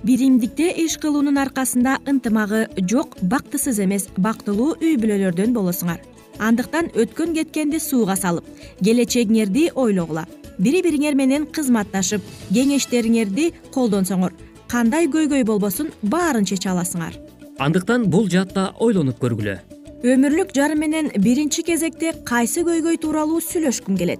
Биримдикте 0.03 0.69
иш 0.85 0.97
кылуунун 0.97 1.37
аркасында 1.37 1.97
ынтымагы 2.07 2.67
жок 2.89 3.17
бактысыз 3.21 3.81
эмес 3.83 4.07
бактылуу 4.17 4.75
үй 4.79 4.95
бүлөлөрдөн 5.01 5.53
болосуңар. 5.53 5.99
Андыктан 6.39 6.87
өткөн 6.95 7.35
кеткенди 7.35 7.81
сууга 7.83 8.15
салып 8.15 8.45
келечегиңерди 8.81 9.69
ойлогула 9.75 10.25
бири 10.57 10.81
бириңер 10.85 11.17
менен 11.19 11.45
кызматташып 11.51 12.23
кеңештериңерди 12.55 13.51
колдонсоңор 13.75 14.33
кандай 14.69 15.07
көйгөй 15.09 15.43
болбосун 15.45 15.89
баарын 16.03 16.45
чече 16.45 16.69
аласыңар. 16.69 17.15
Андыктан 17.59 18.05
бул 18.13 18.29
жаатта 18.29 18.69
ойлонуп 18.79 19.17
көргүлө. 19.23 19.57
Өмүрлүк 20.05 20.53
жарым 20.55 20.83
менен 20.85 21.09
биринчи 21.17 21.63
кезекте 21.65 22.13
кайсы 22.25 22.61
көйгөй 22.67 22.99
тууралуу 23.01 23.41
сүйлөшкүм 23.43 23.97
келет? 23.99 24.19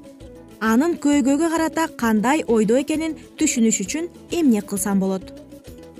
Анын 0.59 0.97
көйгөйгө 1.03 1.51
карата 1.53 1.85
кандай 1.97 2.43
ойдо 2.47 2.79
экенин 2.81 3.15
түшүнүш 3.39 3.83
үчүн 3.85 4.09
эмне 4.41 4.65
кылсам 4.65 4.99
болот? 4.99 5.29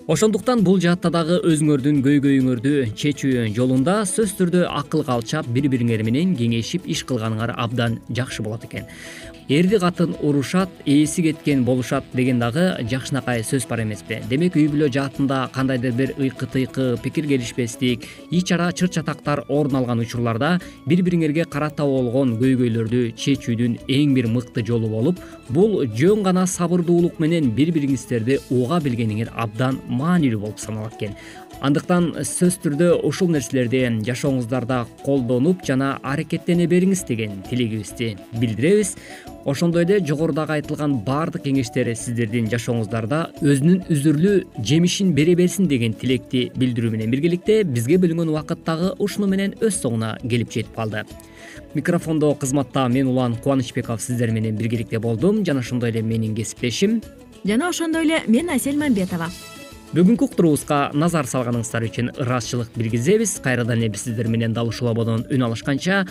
Ошондуктан 0.10 0.64
бул 0.66 0.80
жаатта 0.82 1.12
дагы 1.14 1.36
өзүңөрдүн 1.46 2.00
көйгөйүңөрдү 2.02 2.72
чечүү 2.98 3.44
жолунда 3.54 4.00
сөзсүз 4.10 4.40
түрдө 4.40 4.64
акылга 4.66 5.14
алчаап 5.20 5.46
бири 5.54 5.70
бириңер 5.70 6.02
менен 6.08 6.32
кеңешип 6.40 6.88
иш 6.90 7.04
кылганыңар 7.06 7.54
абдан 7.54 8.00
жакшы 8.10 8.42
болот 8.42 8.66
экен 8.66 8.90
эрди 9.50 9.80
катын 9.82 10.14
урушат 10.22 10.70
ээси 10.86 11.24
кеткен 11.24 11.64
болушат 11.66 12.04
деген 12.14 12.40
дагы 12.40 12.78
жакшынакай 12.86 13.42
сөз 13.42 13.66
бар 13.68 13.82
эмеспи. 13.82 14.20
Демек 14.30 14.56
үй 14.56 14.68
бүлө 14.70 14.92
жаатында 14.94 15.50
кандайдыр 15.54 15.96
бир 15.98 16.14
ыйкы 16.20 16.46
тыйкы 16.46 16.86
пикир 17.02 17.26
келишпестик 17.26 18.06
ич 18.30 18.52
ара 18.52 18.72
чыр 18.72 18.90
чатактар 18.90 19.44
орун 19.50 19.76
алган 19.82 20.06
учурларда 20.06 20.60
бири 20.86 21.02
бириңерге 21.02 21.48
карата 21.50 21.84
болгон 21.84 22.38
көйгөйлөрдү 22.38 23.02
чечүүдүн 23.18 23.80
эң 23.90 24.14
бир 24.14 24.30
мыкты 24.30 24.62
жолу 24.66 24.88
болуп 24.88 25.18
бул 25.50 25.82
жөн 25.98 26.22
гана 26.24 26.46
сабырдуулук 26.46 27.20
менен 27.20 27.50
бири 27.50 27.74
бириңиздерди 27.74 28.44
уга 28.52 28.78
билгениңер 28.86 29.34
абдан 29.34 29.82
маанилүү 29.90 30.46
болуп 30.46 30.60
саналат 30.62 30.94
экен. 31.02 31.18
Андыктан 31.60 32.14
сөзсүз 32.22 32.62
түрдө 32.64 32.92
ушул 33.04 33.34
нерселерди 33.34 33.82
жашооңуздарда 34.08 34.86
колдонуп 35.04 35.66
жана 35.68 35.98
аракеттене 36.08 36.70
бериңиз 36.72 37.04
деген 37.10 37.42
тилегибизди 37.50 38.14
билдиребиз 38.40 38.94
ошондой 39.46 39.84
эле 39.84 40.00
жогорудагы 40.06 40.54
айтылган 40.58 40.98
баардык 41.06 41.44
кеңештер 41.46 41.90
сиздердин 41.96 42.50
жашооңуздарда 42.52 43.20
өзүнүн 43.42 43.86
үзүрлүү 43.94 44.64
жемишин 44.66 45.14
бере 45.16 45.36
берсин 45.40 45.68
деген 45.72 45.94
тилекти 45.94 46.50
билдирүү 46.56 46.92
менен 46.96 47.12
биргеликте 47.12 47.64
бизге 47.64 47.98
бөлүнгөн 48.02 48.34
убакыт 48.34 48.66
дагы 48.66 48.94
ушуну 49.00 49.30
менен 49.32 49.56
өз 49.62 49.80
соңуна 49.82 50.18
келип 50.24 50.52
жетип 50.52 50.76
калды. 50.76 51.06
Микрофондо 51.74 52.34
кызматта 52.36 52.88
мен 52.90 53.08
улан 53.08 53.36
кубанычбеков 53.36 54.02
сиздер 54.02 54.32
менен 54.32 54.56
биргеликте 54.56 55.00
болдум. 55.00 55.46
Жана 55.46 55.60
ошондой 55.60 55.92
эле 55.92 56.02
менин 56.02 56.36
кесиптешим. 56.36 57.02
Жана 57.46 57.70
ошондой 57.70 58.06
эле 58.06 58.22
мен 58.28 58.50
асель 58.50 58.78
мамбетова. 58.78 59.30
Бүгүнкү 59.90 60.28
уктуруубузга 60.28 60.92
назар 60.94 61.26
салганыңыздар 61.26 61.88
үчүн 61.88 62.12
ыраазычылык 62.22 62.76
билгизебиз. 62.78 63.40
Кайрадан 63.42 63.80
эле 63.80 63.90
биз 63.90 64.04
сиздер 64.06 64.28
менен 64.28 64.54
дал 64.54 64.68
ушул 64.70 64.90
ободон 64.92 65.26
үн 65.30 65.46
алышканча 65.48 66.06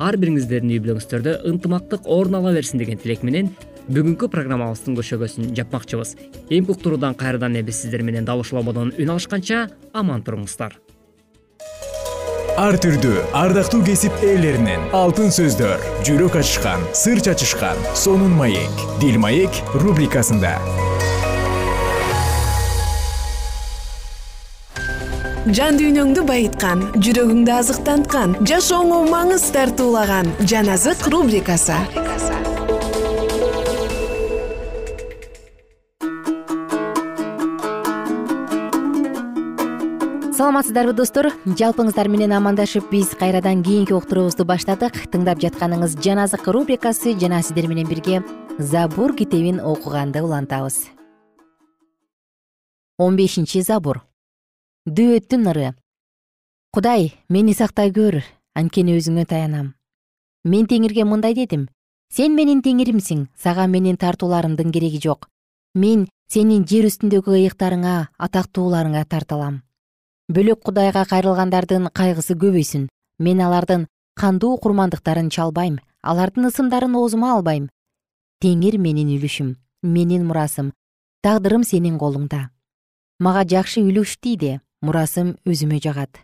ар 0.00 0.16
бириңиздердин 0.16 0.72
үй 0.72 0.80
бүлөңүздөрдө 0.84 1.34
ынтымактык 1.50 2.08
орун 2.08 2.38
ала 2.38 2.52
берсин 2.54 2.80
деген 2.80 3.00
тилек 3.02 3.24
менен 3.26 3.50
бүгүнкү 3.88 4.30
программабыздын 4.32 4.96
көшөгөсүн 4.96 5.52
жапмакчыбыз. 5.58 6.14
Эмки 6.50 6.72
уктуруудан 6.72 7.16
кайрадан 7.18 7.56
эле 7.56 7.66
биз 7.66 7.82
сиздер 7.82 8.02
менен 8.06 8.24
дал 8.24 8.40
ушул 8.40 8.62
ободон 8.62 8.94
үн 8.96 9.10
алышканча 9.16 9.68
аман 9.92 10.22
туруңуздар. 10.22 10.78
Ар 12.52 12.76
түрдүү 12.76 13.32
ардактуу 13.32 13.80
кесип 13.84 14.12
ээлеринен 14.22 14.90
алтын 14.96 15.32
сөздөр 15.32 15.82
жүрөк 16.04 16.36
ачышкан 16.42 16.84
сыр 16.92 17.24
чачышкан 17.24 17.80
сонун 17.96 18.36
маек 18.36 18.86
дил 19.00 19.16
маек 19.18 19.62
рубрикасында 19.72 20.58
жан 25.50 25.74
дүйнөңдү 25.74 26.22
байыткан 26.22 26.84
жүрөгүңдү 27.02 27.50
азыктанткан 27.50 28.36
жашооңо 28.46 29.00
маңыз 29.10 29.48
тартуулаган 29.50 30.28
жан 30.46 30.68
азык 30.70 31.02
рубрикасы. 31.10 31.74
Саламатсыздарбы 40.32 40.94
достор. 40.94 41.32
Жалпыңыздар 41.46 42.08
менен 42.10 42.32
амандашып 42.38 42.86
биз 42.90 43.10
кайрадан 43.18 43.64
кийинки 43.66 43.94
уктуруубузду 43.98 44.46
баштадык. 44.46 44.94
Тыңдап 45.10 45.42
жатканыңыз 45.42 45.98
жан 46.02 46.22
азык 46.22 46.46
рубрикасы 46.46 47.16
жана 47.18 47.42
сиздер 47.42 47.66
менен 47.66 47.90
бирге 47.90 48.22
забур 48.58 49.16
китебин 49.18 49.58
окуганды 49.58 50.22
улантабыз. 50.22 50.86
Он 52.98 53.16
бешинчи 53.16 53.62
забур 53.62 54.02
дөөттүн 54.86 55.48
ыры. 55.52 55.72
Кудай 56.72 57.12
мени 57.28 57.54
сактай 57.54 57.92
көр 57.92 58.22
анткени 58.54 58.96
өзүңө 58.98 59.26
таянам. 59.26 59.74
Мен 60.44 60.66
теңирге 60.66 61.04
мындай 61.04 61.34
дедим. 61.34 61.68
Сен 62.12 62.34
менин 62.34 62.62
теңиримсиң 62.62 63.28
сага 63.34 63.66
менин 63.66 63.96
тартууларымдын 63.96 64.72
кереги 64.72 65.00
жок. 65.00 65.28
Мен 65.74 66.08
сенин 66.28 66.64
жер 66.68 66.88
үстүндөгү 66.90 67.38
ыйыктарыңа 67.40 68.08
атактууларыңа 68.18 69.04
тартылам 69.08 69.62
бөлөк 70.32 70.62
кудайга 70.64 71.04
кайрылгандардын 71.08 71.90
кайгысы 71.92 72.34
көбөйсүн. 72.38 72.88
Мен 73.18 73.40
алардын 73.44 73.86
кандуу 74.16 74.56
курмандыктарын 74.58 75.28
чалбайм 75.30 75.78
алардын 76.02 76.48
ысымдарын 76.48 76.96
оозума 76.96 77.34
албайм. 77.36 77.68
Теңир 78.42 78.78
менин 78.78 79.12
үлүшүм 79.16 79.54
менин 79.82 80.26
мурасым 80.26 80.72
тагдырым 81.22 81.64
сенин 81.64 81.98
колуңда. 81.98 82.48
Мага 83.20 83.44
жакшы 83.44 83.82
үлүш 83.82 84.16
тийди 84.20 84.60
мурасым 84.82 85.36
өзүмө 85.46 85.78
жагат. 85.82 86.18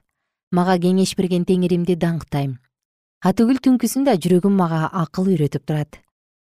Мага 0.52 0.74
кеңеш 0.82 1.14
берген 1.16 1.44
теңиримди 1.48 1.96
даңктайм. 1.96 2.58
Атүгүл 3.24 3.62
түнкүсүн 3.64 4.04
да 4.08 4.16
жүрөгүм 4.18 4.54
мага 4.58 4.88
акыл 4.92 5.30
үйрөтүп 5.32 5.64
турат. 5.64 6.00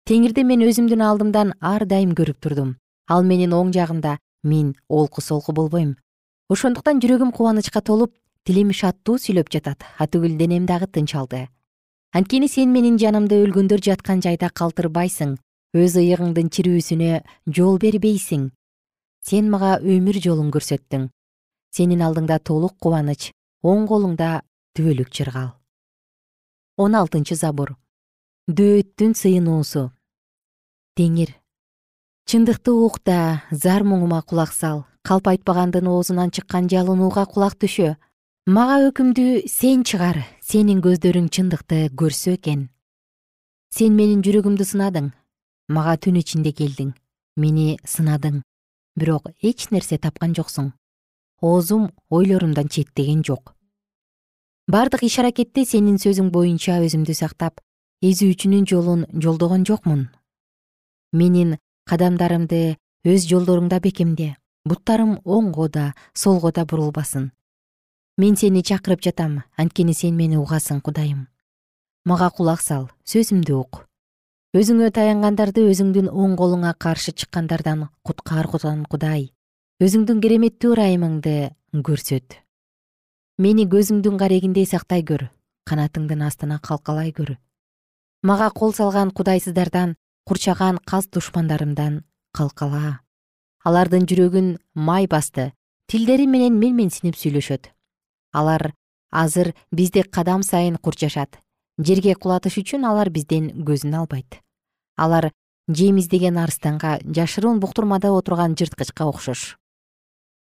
Теңирди 0.07 0.43
мен 0.43 0.63
өзүмдүн 0.67 1.03
алдымдан 1.07 1.55
ар 1.61 1.87
дайым 1.87 2.13
көрүп 2.17 2.39
турдум. 2.43 2.75
Ал 3.07 3.23
менин 3.23 3.55
оң 3.55 3.71
жагымда 3.75 4.17
мен 4.43 4.75
олку 4.89 5.21
солку 5.21 5.53
болбойм. 5.53 5.95
Ошондуктан 6.49 6.99
жүрөгүм 6.99 7.31
кубанычка 7.31 7.81
толуп 7.81 8.15
тилим 8.43 8.71
шаттуу 8.71 9.17
сүйлөп 9.17 9.49
жатат. 9.49 9.83
Атүгүл 9.99 10.37
денем 10.37 10.65
дагы 10.65 10.87
тынч 10.87 11.15
алды 11.15 11.47
анткени 12.13 12.47
сен 12.47 12.69
менин 12.69 12.99
жанымды 13.01 13.39
өлгөндөр 13.41 13.81
жаткан 13.81 14.21
жайда 14.21 14.51
калтырбайсың. 14.53 15.37
Өз 15.73 15.95
ыйыгыңдын 15.97 16.51
чирүүсүнө 16.53 17.23
жол 17.49 17.79
бербейсиң. 17.81 18.51
Сен 19.25 19.49
мага 19.49 19.79
өмүр 19.81 20.19
жолун 20.21 20.51
көрсөттүң 20.53 21.09
сенин 21.73 22.03
алдыңда 22.05 22.38
толук 22.39 22.77
кубаныч 22.79 23.31
оң 23.65 23.88
колуңда 23.89 24.41
түбөлүк 24.77 25.09
чыргал. 25.09 25.53
Он 26.77 26.95
алтынчы 26.97 27.36
забур 27.36 27.75
дөөттүн 28.47 29.13
сыйынуусу 29.15 29.89
теңир 30.99 31.29
чындыкты 32.27 32.73
ук 32.75 32.99
да 33.05 33.43
зар 33.51 33.86
муңума 33.88 34.21
кулак 34.27 34.51
сал. 34.53 34.83
Калп 35.03 35.27
айтпагандын 35.27 35.88
оозунан 35.88 36.31
чыккан 36.31 36.69
жалынууга 36.71 37.25
кулак 37.27 37.55
түшө. 37.59 37.95
Мага 38.47 38.77
өкүмдү 38.89 39.47
сен 39.47 39.83
чыгар 39.83 40.21
сенин 40.43 40.79
көздөрүң 40.83 41.27
чындыкты 41.31 41.89
көрсө 41.95 42.36
экен. 42.38 42.69
Сен 43.71 43.95
менин 43.95 44.21
жүрөгүмдү 44.23 44.67
сынадың 44.67 45.12
мага 45.67 45.97
түн 45.97 46.19
ичинде 46.19 46.51
келдиң. 46.51 46.93
Мени 47.36 47.79
сынадың. 47.88 48.43
Бирок 48.99 49.31
эч 49.41 49.71
нерсе 49.71 49.97
тапкан 49.97 50.36
жоксуң 50.36 50.71
оозум 51.43 51.91
ойлорумдан 52.10 52.69
четтеген 52.69 53.21
жок. 53.27 53.53
Бардык 54.67 55.03
иш 55.03 55.17
аракетте 55.19 55.65
сенин 55.67 55.97
сөзүң 55.99 56.29
боюнча 56.32 56.77
өзүмдү 56.79 57.12
сактап 57.19 57.60
эзүүчүнүн 57.99 58.63
жолун 58.63 59.03
жолдогон 59.12 59.65
жокмун. 59.67 60.08
Менин 61.12 61.58
кадамдарымды 61.84 62.77
өз 63.03 63.27
жолдоруңда 63.27 63.82
бекемде 63.84 64.38
буттарым 64.63 65.17
оңго 65.25 65.67
да 65.67 65.89
солго 66.15 66.53
да 66.56 66.63
бурулбасын. 66.63 67.34
Мен 68.15 68.39
сени 68.39 68.63
чакырып 68.63 69.03
жатам 69.03 69.41
анткени 69.60 69.91
сен 69.93 70.15
мени 70.15 70.39
угасың 70.39 70.79
кудайым. 70.79 71.27
Мага 72.06 72.32
кулак 72.32 72.63
сал 72.63 72.88
сөзүмдү 73.03 73.60
ук. 73.60 73.84
Өзүңө 74.56 74.93
таянгандарды 74.95 75.67
өзүңдүн 75.67 76.08
оң 76.08 76.39
колуңа 76.39 76.71
каршы 76.79 77.12
чыккандардан 77.12 77.89
куткарган 78.08 78.86
кудай 78.88 79.34
өзүңдүн 79.81 80.19
кереметтүү 80.21 80.75
ырайымыңды 80.75 81.31
көрсөт. 81.81 82.36
Мени 83.41 83.63
көзүңдүн 83.65 84.19
карегиндей 84.21 84.67
сактай 84.69 85.01
көр 85.01 85.31
канатыңдын 85.65 86.21
астына 86.27 86.59
калкалай 86.62 87.09
көр. 87.12 87.31
Мага 88.21 88.51
кол 88.53 88.75
салган 88.77 89.09
кудайсыздардан 89.09 89.95
курчаган 90.29 90.77
каз 90.86 91.07
душмандарымдан 91.09 92.03
калкала. 92.38 92.99
Алардын 93.65 94.05
жүрөгүн 94.05 94.59
май 94.75 95.07
басты 95.09 95.53
тилдери 95.89 96.29
менен 96.29 96.59
менменсинип 96.62 97.17
сүйлөшөт. 97.17 97.71
Алар 98.31 98.75
азыр 99.09 99.55
бизди 99.71 100.03
кадам 100.03 100.43
сайын 100.43 100.77
курчашат. 100.77 101.39
Жерге 101.81 102.13
кулатыш 102.13 102.59
үчүн 102.62 102.86
алар 102.86 103.09
бизден 103.09 103.65
көзүн 103.65 103.97
албайт. 103.97 104.38
Алар 104.95 105.31
жем 105.67 105.97
издеген 105.97 106.38
арыстанга 106.38 106.99
жашыруун 107.01 107.59
буктурмада 107.59 108.13
отурган 108.13 108.53
жырткычка 108.53 109.09
окшош 109.09 109.57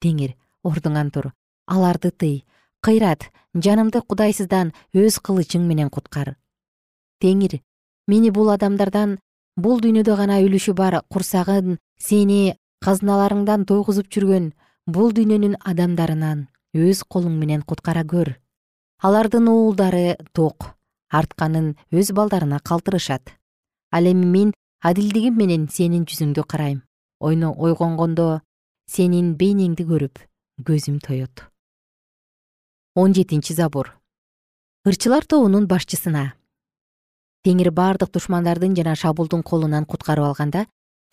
теңир 0.03 0.35
ордуңан 0.67 1.11
тур. 1.15 1.33
Аларды 1.67 2.11
тый. 2.11 2.45
Кыйрат 2.83 3.31
жанымды 3.55 4.03
кудайсыздан 4.03 4.73
өз 4.93 5.21
кылычың 5.23 5.67
менен 5.69 5.91
куткар. 5.91 6.35
Теңир 7.23 7.61
мени 8.11 8.33
бул 8.35 8.51
адамдардан 8.51 9.19
бул 9.57 9.81
дүйнөдө 9.81 10.17
гана 10.19 10.41
үлүшү 10.43 10.75
бар 10.75 11.01
курсагын 11.09 11.79
сени 11.99 12.57
казыналарыңдан 12.83 13.67
тойгузуп 13.71 14.11
жүргөн 14.11 14.51
бул 14.87 15.12
дүйнөнүн 15.15 15.61
адамдарынан 15.62 16.49
өз 16.75 17.05
колуң 17.07 17.38
менен 17.38 17.62
куткара 17.62 18.03
көр. 18.03 18.35
Алардын 19.03 19.49
уулдары 19.53 20.17
ток 20.33 20.73
артканын 21.11 21.77
өз 21.93 22.12
балдарына 22.17 22.59
калтырышат. 22.65 23.31
Ал 23.93 24.07
эми 24.07 24.27
мен 24.27 24.53
адилдигим 24.81 25.37
менен 25.37 25.69
сенин 25.69 26.07
жүзүңдү 26.09 26.47
карайм. 26.49 26.83
Ойгонгондо 27.21 28.41
сенин 28.87 29.35
бейнеңди 29.37 29.87
көрүп 29.88 30.23
көзүм 30.66 31.01
тоет 31.05 31.45
он 32.95 33.14
жетинчи 33.14 33.55
забур 33.55 33.95
ырчылар 34.85 35.25
тобунун 35.25 35.68
башчысына. 35.71 36.33
Теңир 37.47 37.71
бардык 37.71 38.11
душмандардын 38.14 38.75
жана 38.75 38.97
шабуулдун 38.99 39.45
колунан 39.47 39.87
куткарып 39.87 40.27
алганда 40.27 40.64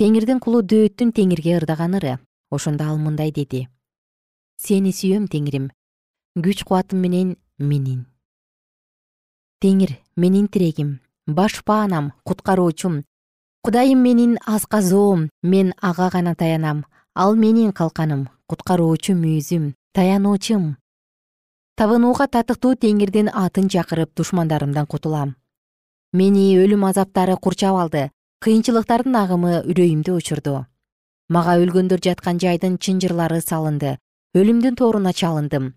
теңирдин 0.01 0.39
кулу 0.41 0.63
дөөттүн 0.65 1.11
теңирге 1.13 1.57
ырдаган 1.59 1.97
ыры 1.99 2.17
ошондо 2.49 2.87
ал 2.89 2.97
мындай 2.97 3.31
деди. 3.31 3.67
Сени 4.57 4.89
сүйөм 4.89 5.27
теңирим. 5.29 5.69
Күч 6.37 6.63
кубатым 6.65 7.01
менен 7.05 7.35
менин 7.57 8.07
теңир 9.61 9.97
менин 10.15 10.47
тирегим 10.47 10.99
баш 11.27 11.61
баанам 11.65 12.13
куткаруучум. 12.23 13.03
Кудайым 13.61 13.99
менин 14.01 14.37
асказоом 14.45 15.29
мен 15.43 15.73
ага 15.81 16.09
гана 16.09 16.33
таянам 16.35 16.85
ал 17.15 17.35
менин 17.35 17.71
калканым 17.71 18.29
куткаруучу 18.47 19.13
мүйүзүм 19.13 19.73
таянуучум. 19.93 20.77
Табынууга 21.75 22.27
татыктуу 22.27 22.75
теңирдин 22.75 23.29
атын 23.33 23.69
чакырып 23.69 24.15
душмандарымдан 24.15 24.85
кутулам. 24.85 25.35
Мени 26.13 26.57
өлүм 26.57 26.89
азаптары 26.89 27.37
курчап 27.37 27.75
алды 27.75 28.09
кыйынчылыктардын 28.43 29.15
агымы 29.15 29.61
үрөйүмдү 29.63 30.17
учурду 30.17 30.65
мага 31.29 31.55
өлгөндөр 31.61 32.01
жаткан 32.01 32.39
жайдын 32.41 32.77
чынжырлары 32.81 33.39
салынды 33.45 33.97
өлүмдүн 34.33 34.75
торуна 34.79 35.13
чалындым. 35.13 35.73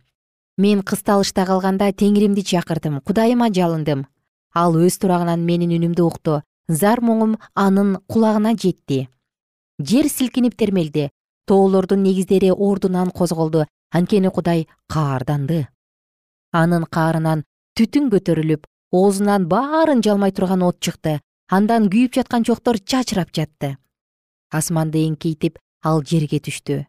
Мен 0.57 0.83
кысталышта 0.83 1.45
калганда 1.49 1.91
теңиримди 1.93 2.45
чакырдым 2.45 3.01
кудайыма 3.01 3.51
жалындым. 3.53 4.07
Ал 4.55 4.77
өз 4.77 4.99
турагынан 5.01 5.45
менин 5.45 5.73
үнүмдү 5.77 6.05
укту 6.05 6.41
зар 6.69 7.01
муңум 7.01 7.37
анын 7.55 7.99
кулагына 8.09 8.55
жетти. 8.57 9.09
Жер 9.79 10.09
силкинип 10.09 10.57
термелди 10.57 11.11
тоолордун 11.47 12.03
негиздери 12.03 12.51
ордунан 12.51 13.11
козголду. 13.11 13.67
Анткени 13.91 14.31
кудай 14.31 14.69
каарданды. 14.89 15.69
Анын 16.53 16.85
каарынан 16.85 17.45
түтүн 17.77 18.09
көтөрүлүп 18.13 18.65
оозунан 18.93 19.49
баарын 19.49 20.03
жалмай 20.03 20.33
турган 20.33 20.63
от 20.63 20.81
чыкты. 20.81 21.21
Андан 21.51 21.91
күйүп 21.93 22.15
жаткан 22.17 22.45
чоктор 22.45 22.79
чачырап 22.79 23.33
жатты. 23.37 23.77
Асманды 24.51 25.05
эңкейтип 25.05 25.59
ал 25.85 26.03
жерге 26.03 26.41
түштү. 26.41 26.87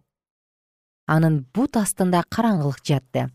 Анын 1.07 1.45
бут 1.53 1.75
астында 1.75 2.23
караңгылык 2.29 2.79
жатты. 2.87 3.27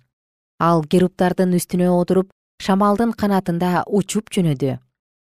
Ал 0.58 0.84
керуптардын 0.84 1.52
үстүнө 1.60 1.92
отуруп 1.92 2.32
шамалдын 2.64 3.12
канатында 3.12 3.84
учуп 3.86 4.32
жөнөдү. 4.32 4.78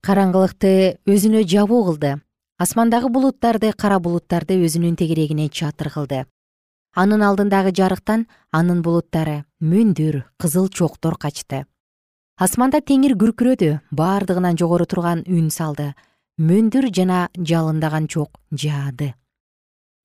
Караңгылыкты 0.03 0.99
өзүнө 1.05 1.45
жабуу 1.45 1.85
кылды 1.90 2.16
асмандагы 2.59 3.09
булуттарды 3.09 3.73
кара 3.73 3.99
булуттарды 3.99 4.59
өзүнүн 4.65 4.97
тегерегине 4.97 5.49
чатыр 5.49 5.91
кылды. 5.91 6.25
Анын 6.95 7.23
алдындагы 7.25 7.73
жарыктан 7.73 8.27
анын 8.53 8.83
булуттары 8.83 9.45
мөндүр 9.61 10.25
кызыл 10.37 10.69
чоктор 10.69 11.17
качты. 11.17 11.65
Асманда 12.37 12.81
теңир 12.81 13.15
күркүрөдү 13.17 13.79
бардыгынан 13.91 14.59
жогору 14.61 14.87
турган 14.87 15.25
үн 15.29 15.49
салды. 15.51 15.93
Мөндүр 16.38 16.91
жана 16.93 17.29
жалындаган 17.37 18.09
чок 18.09 18.41
жаады. 18.51 19.15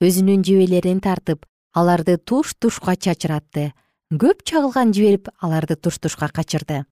Өзүнүн 0.04 0.44
жебелерин 0.46 1.00
тартып 1.02 1.46
аларды 1.74 2.18
туш 2.18 2.54
тушка 2.60 2.96
чачыратты. 2.96 3.74
Көп 4.12 4.44
чагылган 4.46 4.94
жиберип 4.94 5.28
аларды 5.42 5.76
туш 5.76 6.00
тушка 6.00 6.30
качырды. 6.30 6.86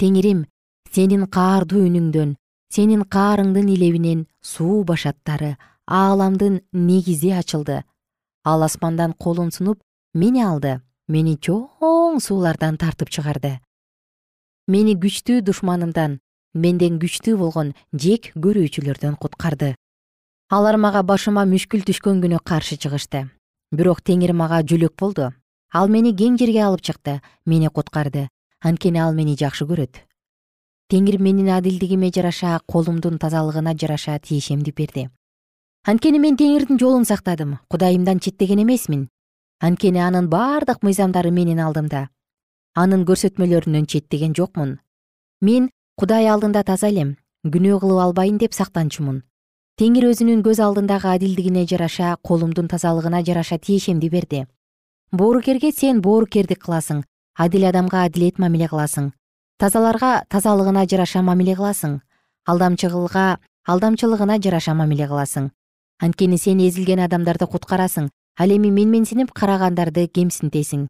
Теңирим 0.00 0.44
сенин 0.92 1.26
каардуу 1.26 1.84
үнүңдөн 1.86 2.36
сенин 2.68 3.02
каарыңдын 3.02 3.68
илебинен 3.74 4.26
суу 4.42 4.84
башаттары 4.84 5.56
ааламдын 5.86 6.60
негизи 6.72 7.30
ачылды. 7.32 7.84
Ал 8.44 8.62
асмандан 8.62 9.12
колун 9.12 9.50
сунуп 9.50 9.80
мени 10.14 10.42
алды. 10.44 10.80
Мени 11.08 11.38
чоң 11.40 12.20
суулардан 12.20 12.76
тартып 12.76 13.08
чыгарды. 13.08 13.58
Мени 14.68 14.94
күчтүү 15.00 15.40
душманымдан 15.40 16.18
менден 16.52 16.98
күчтүү 17.00 17.38
болгон 17.40 17.72
жек 17.92 18.32
көрүүчүлөрдөн 18.36 19.16
куткарды. 19.16 19.74
Алар 20.52 20.76
мага 20.76 21.02
башыма 21.02 21.46
мүшкүл 21.48 21.86
түшкөн 21.88 22.20
күнү 22.24 22.42
каршы 22.44 22.76
чыгышты. 22.76 23.30
Бирок 23.72 24.04
теңир 24.04 24.34
мага 24.36 24.60
жөлөк 24.60 24.96
болду. 25.00 25.32
Ал 25.72 25.88
мени 25.88 26.12
кең 26.12 26.36
жерге 26.36 26.60
алып 26.68 26.84
чыкты. 26.84 27.22
Мени 27.46 27.72
куткарды. 27.72 28.28
Анткени 28.60 29.00
ал 29.00 29.14
мени 29.14 29.36
жакшы 29.36 29.64
көрөт 29.64 30.07
теңир 30.88 31.18
менин 31.20 31.50
адилдигиме 31.52 32.08
жараша 32.08 32.60
колумдун 32.66 33.18
тазалыгына 33.18 33.74
жараша 33.76 34.18
тиешемди 34.18 34.72
берди. 34.72 35.10
Анткени 35.84 36.18
мен 36.18 36.36
теңирдин 36.36 36.78
жолун 36.80 37.04
сактадым 37.04 37.58
кудайымдан 37.68 38.20
четтеген 38.20 38.62
эмесмин. 38.62 39.08
Анткени 39.60 40.00
анын 40.00 40.30
бардык 40.32 40.82
мыйзамдары 40.82 41.30
менин 41.30 41.60
алдымда. 41.60 42.08
Анын 42.74 43.04
көрсөтмөлөрүнөн 43.04 43.84
четтеген 43.84 44.32
жокмун. 44.32 44.78
Мен 45.42 45.68
кудай 45.96 46.26
алдында 46.26 46.64
таза 46.64 46.88
элем 46.88 47.16
күнөө 47.44 47.80
кылып 47.84 48.00
албайын 48.06 48.38
деп 48.38 48.56
сактанчумун. 48.56 49.22
Теңир 49.76 50.08
өзүнүн 50.08 50.40
көз 50.42 50.62
алдындагы 50.64 51.12
адилдигине 51.12 51.66
жараша 51.68 52.16
колумдун 52.22 52.68
тазалыгына 52.68 53.22
жараша 53.28 53.58
тиешемди 53.58 54.08
берди. 54.08 54.46
Боорукерге 55.12 55.70
сен 55.70 56.00
боорукердик 56.00 56.64
кыласың 56.64 57.04
адил 57.36 57.68
адамга 57.68 58.02
адилет 58.08 58.38
мамиле 58.38 58.66
кыласың 58.72 59.12
тазаларга 59.58 60.24
тазалыгына 60.30 60.86
жараша 60.86 61.20
мамиле 61.22 61.54
кыласың. 61.58 61.98
Алдамчыга 62.46 63.38
алдамчылыгына 63.66 64.38
жараша 64.38 64.74
мамиле 64.74 65.08
кыласың. 65.10 65.50
Анткени 65.98 66.38
сен 66.38 66.60
эзилген 66.62 67.00
адамдарды 67.02 67.46
куткарасың. 67.46 68.08
Ал 68.38 68.50
эми 68.54 68.70
менменсинип 68.70 69.32
карагандарды 69.34 70.06
кемсинтесиң. 70.06 70.86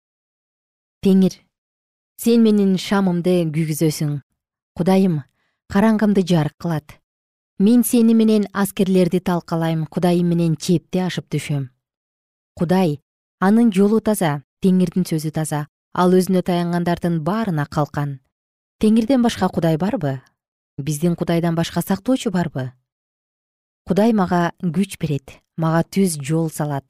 Теңир 1.03 1.41
сен 2.21 2.45
менин 2.45 2.77
шамымды 2.77 3.41
күйгүзөсүң. 3.49 4.21
Кудайым 4.77 5.23
караңгымды 5.73 6.27
жарык 6.29 6.55
кылат. 6.61 7.01
Мен 7.59 7.83
сени 7.83 8.15
менен 8.15 8.47
аскерлерди 8.53 9.21
талкалайм 9.21 9.87
кудайым 9.87 10.29
менен 10.29 10.57
чепти 10.57 11.01
ашып 11.01 11.27
түшөм. 11.33 11.71
Кудай 12.55 13.01
анын 13.41 13.73
жолу 13.73 14.01
таза 14.01 14.43
теңирдин 14.61 15.09
сөзү 15.09 15.33
таза. 15.33 15.67
Ал 15.95 16.13
өзүнө 16.13 16.45
таянгандардын 16.45 17.23
баарына 17.25 17.65
калкан 17.67 18.19
теңирден 18.79 19.23
башка 19.23 19.49
кудай 19.49 19.77
барбы? 19.77 20.21
Биздин 20.79 21.17
кудайдан 21.17 21.55
башка 21.55 21.83
сактоочу 21.83 22.31
барбы? 22.31 22.73
Кудай 23.87 24.13
мага 24.13 24.53
күч 24.63 24.99
берет 25.01 25.41
мага 25.57 25.83
түз 25.83 26.19
жол 26.23 26.51
салат. 26.51 26.85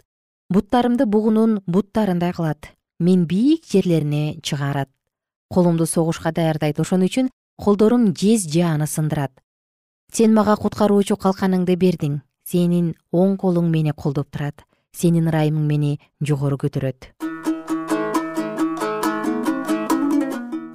Буттарымды 0.50 1.06
бугунун 1.06 1.62
буттарындай 1.66 2.32
кылат. 2.32 2.74
Мен 3.00 3.24
бийик 3.24 3.64
жерлерине 3.64 4.40
чыгарат. 4.42 4.90
Колумду 5.48 5.86
согушка 5.86 6.32
даярдайт 6.32 6.80
ошон 6.80 7.06
үчүн 7.08 7.30
колдорум 7.56 8.12
жез 8.14 8.44
жааны 8.44 8.86
сындырат. 8.86 9.32
Сен 10.12 10.34
мага 10.34 10.56
куткаруучу 10.56 11.16
калканыңды 11.16 11.76
бердиң. 11.76 12.20
Сенин 12.44 12.94
оң 13.12 13.36
колуң 13.40 13.72
мени 13.72 13.92
колдоп 13.96 14.30
турат. 14.30 14.64
Сенин 14.92 15.28
ырайымың 15.32 15.64
мени 15.64 15.98
жогору 16.20 16.56
көтөрөт 16.56 17.27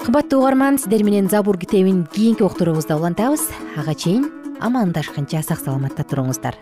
кымбаттуу 0.03 0.41
угарман 0.41 0.77
сиздер 0.77 1.03
менен 1.03 1.29
забур 1.29 1.57
китебин 1.57 2.05
кийинки 2.05 2.43
уктуруубузда 2.43 2.97
улантабыз. 2.97 3.47
Ага 3.77 3.95
чейин 3.95 4.27
амандашканча 4.59 5.41
сак 5.41 5.59
саламатта 5.63 6.03
туруңуздар. 6.03 6.55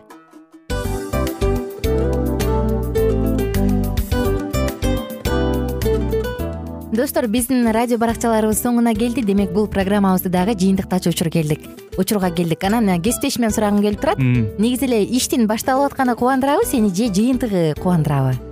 Достор 6.92 7.26
биздин 7.28 7.66
радио 7.72 7.98
баракчаларыбыз 7.98 8.62
соңуна 8.62 8.94
келди. 8.94 9.24
Демек 9.26 9.52
бул 9.56 9.66
программабызды 9.66 10.30
дагы 10.30 10.54
жыйынтыктачу 10.54 11.10
учур 11.10 11.32
келдик. 11.34 11.66
Учурга 11.98 12.30
келдик. 12.30 12.64
Анан 12.64 13.02
кесиптешимен 13.02 13.50
сурагым 13.50 13.82
келип 13.82 14.02
турат. 14.02 14.20
Негизи 14.20 14.86
эле 14.86 15.04
иштин 15.18 15.48
башталып 15.48 15.94
атканы 15.94 16.16
кубандырабы 16.16 16.66
сени 16.66 16.94
же 16.94 17.10
жыйынтыгы 17.10 17.74
кубандырабы 17.82 18.51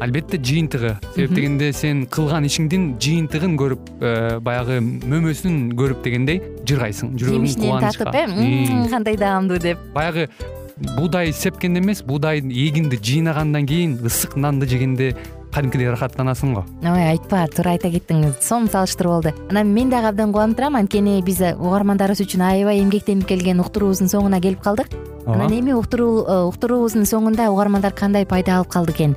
албетте 0.00 0.38
жыйынтыгы. 0.40 0.96
Себеп 1.14 1.34
дегенде 1.36 1.72
сен 1.76 2.06
кылган 2.10 2.46
ишиңдин 2.48 2.94
жыйынтыгын 3.02 3.56
көрүп 3.60 3.90
э, 4.00 4.38
баягы 4.42 4.80
мөмөсүн 4.80 5.74
көрүп 5.78 6.00
дегендей 6.06 6.40
жыргайсың 6.68 7.12
жүрөгүң 7.20 7.44
жемишинен 7.44 7.84
тартып 7.84 8.16
э? 8.16 8.88
Кандай 8.90 9.20
даамдуу 9.20 9.60
деп. 9.60 9.82
Баягы 9.94 10.30
буудай 10.96 11.34
сепкенде 11.36 11.82
эмес 11.84 12.02
буудай 12.02 12.40
эгинди 12.40 12.96
жыйнагандан 12.96 13.68
кийин 13.68 13.98
ысык 14.00 14.36
нанды 14.36 14.66
жегенде 14.66 15.14
кадимкидей 15.52 15.90
ырахаттанасың 15.90 16.54
го. 16.54 16.64
Ой 16.86 17.06
айтпа 17.10 17.44
туура 17.52 17.74
айта 17.74 17.90
кеттиң 17.92 18.30
сонун 18.40 18.70
салыштыруу 18.72 19.18
болду 19.18 19.34
анан 19.50 19.74
мен 19.74 19.90
дагы 19.90 20.12
абдан 20.12 20.32
кубанып 20.32 20.56
турам 20.56 20.78
анткени 20.80 21.20
биз 21.26 21.42
угармандарыбыз 21.52 22.22
үчүн 22.24 22.46
аябай 22.46 22.80
эмгектенип 22.80 23.28
келген 23.28 23.60
уктуруубуздун 23.60 24.08
соңуна 24.08 24.40
келип 24.40 24.62
калдык. 24.62 24.94
Анан 25.26 25.52
эми 25.52 25.74
э, 25.74 25.76
уктуруубуздун 25.76 27.04
соңунда 27.04 27.50
угармандар 27.50 27.92
кандай 27.92 28.24
пайда 28.26 28.56
алып 28.60 28.70
калды 28.72 28.94
экен 28.96 29.16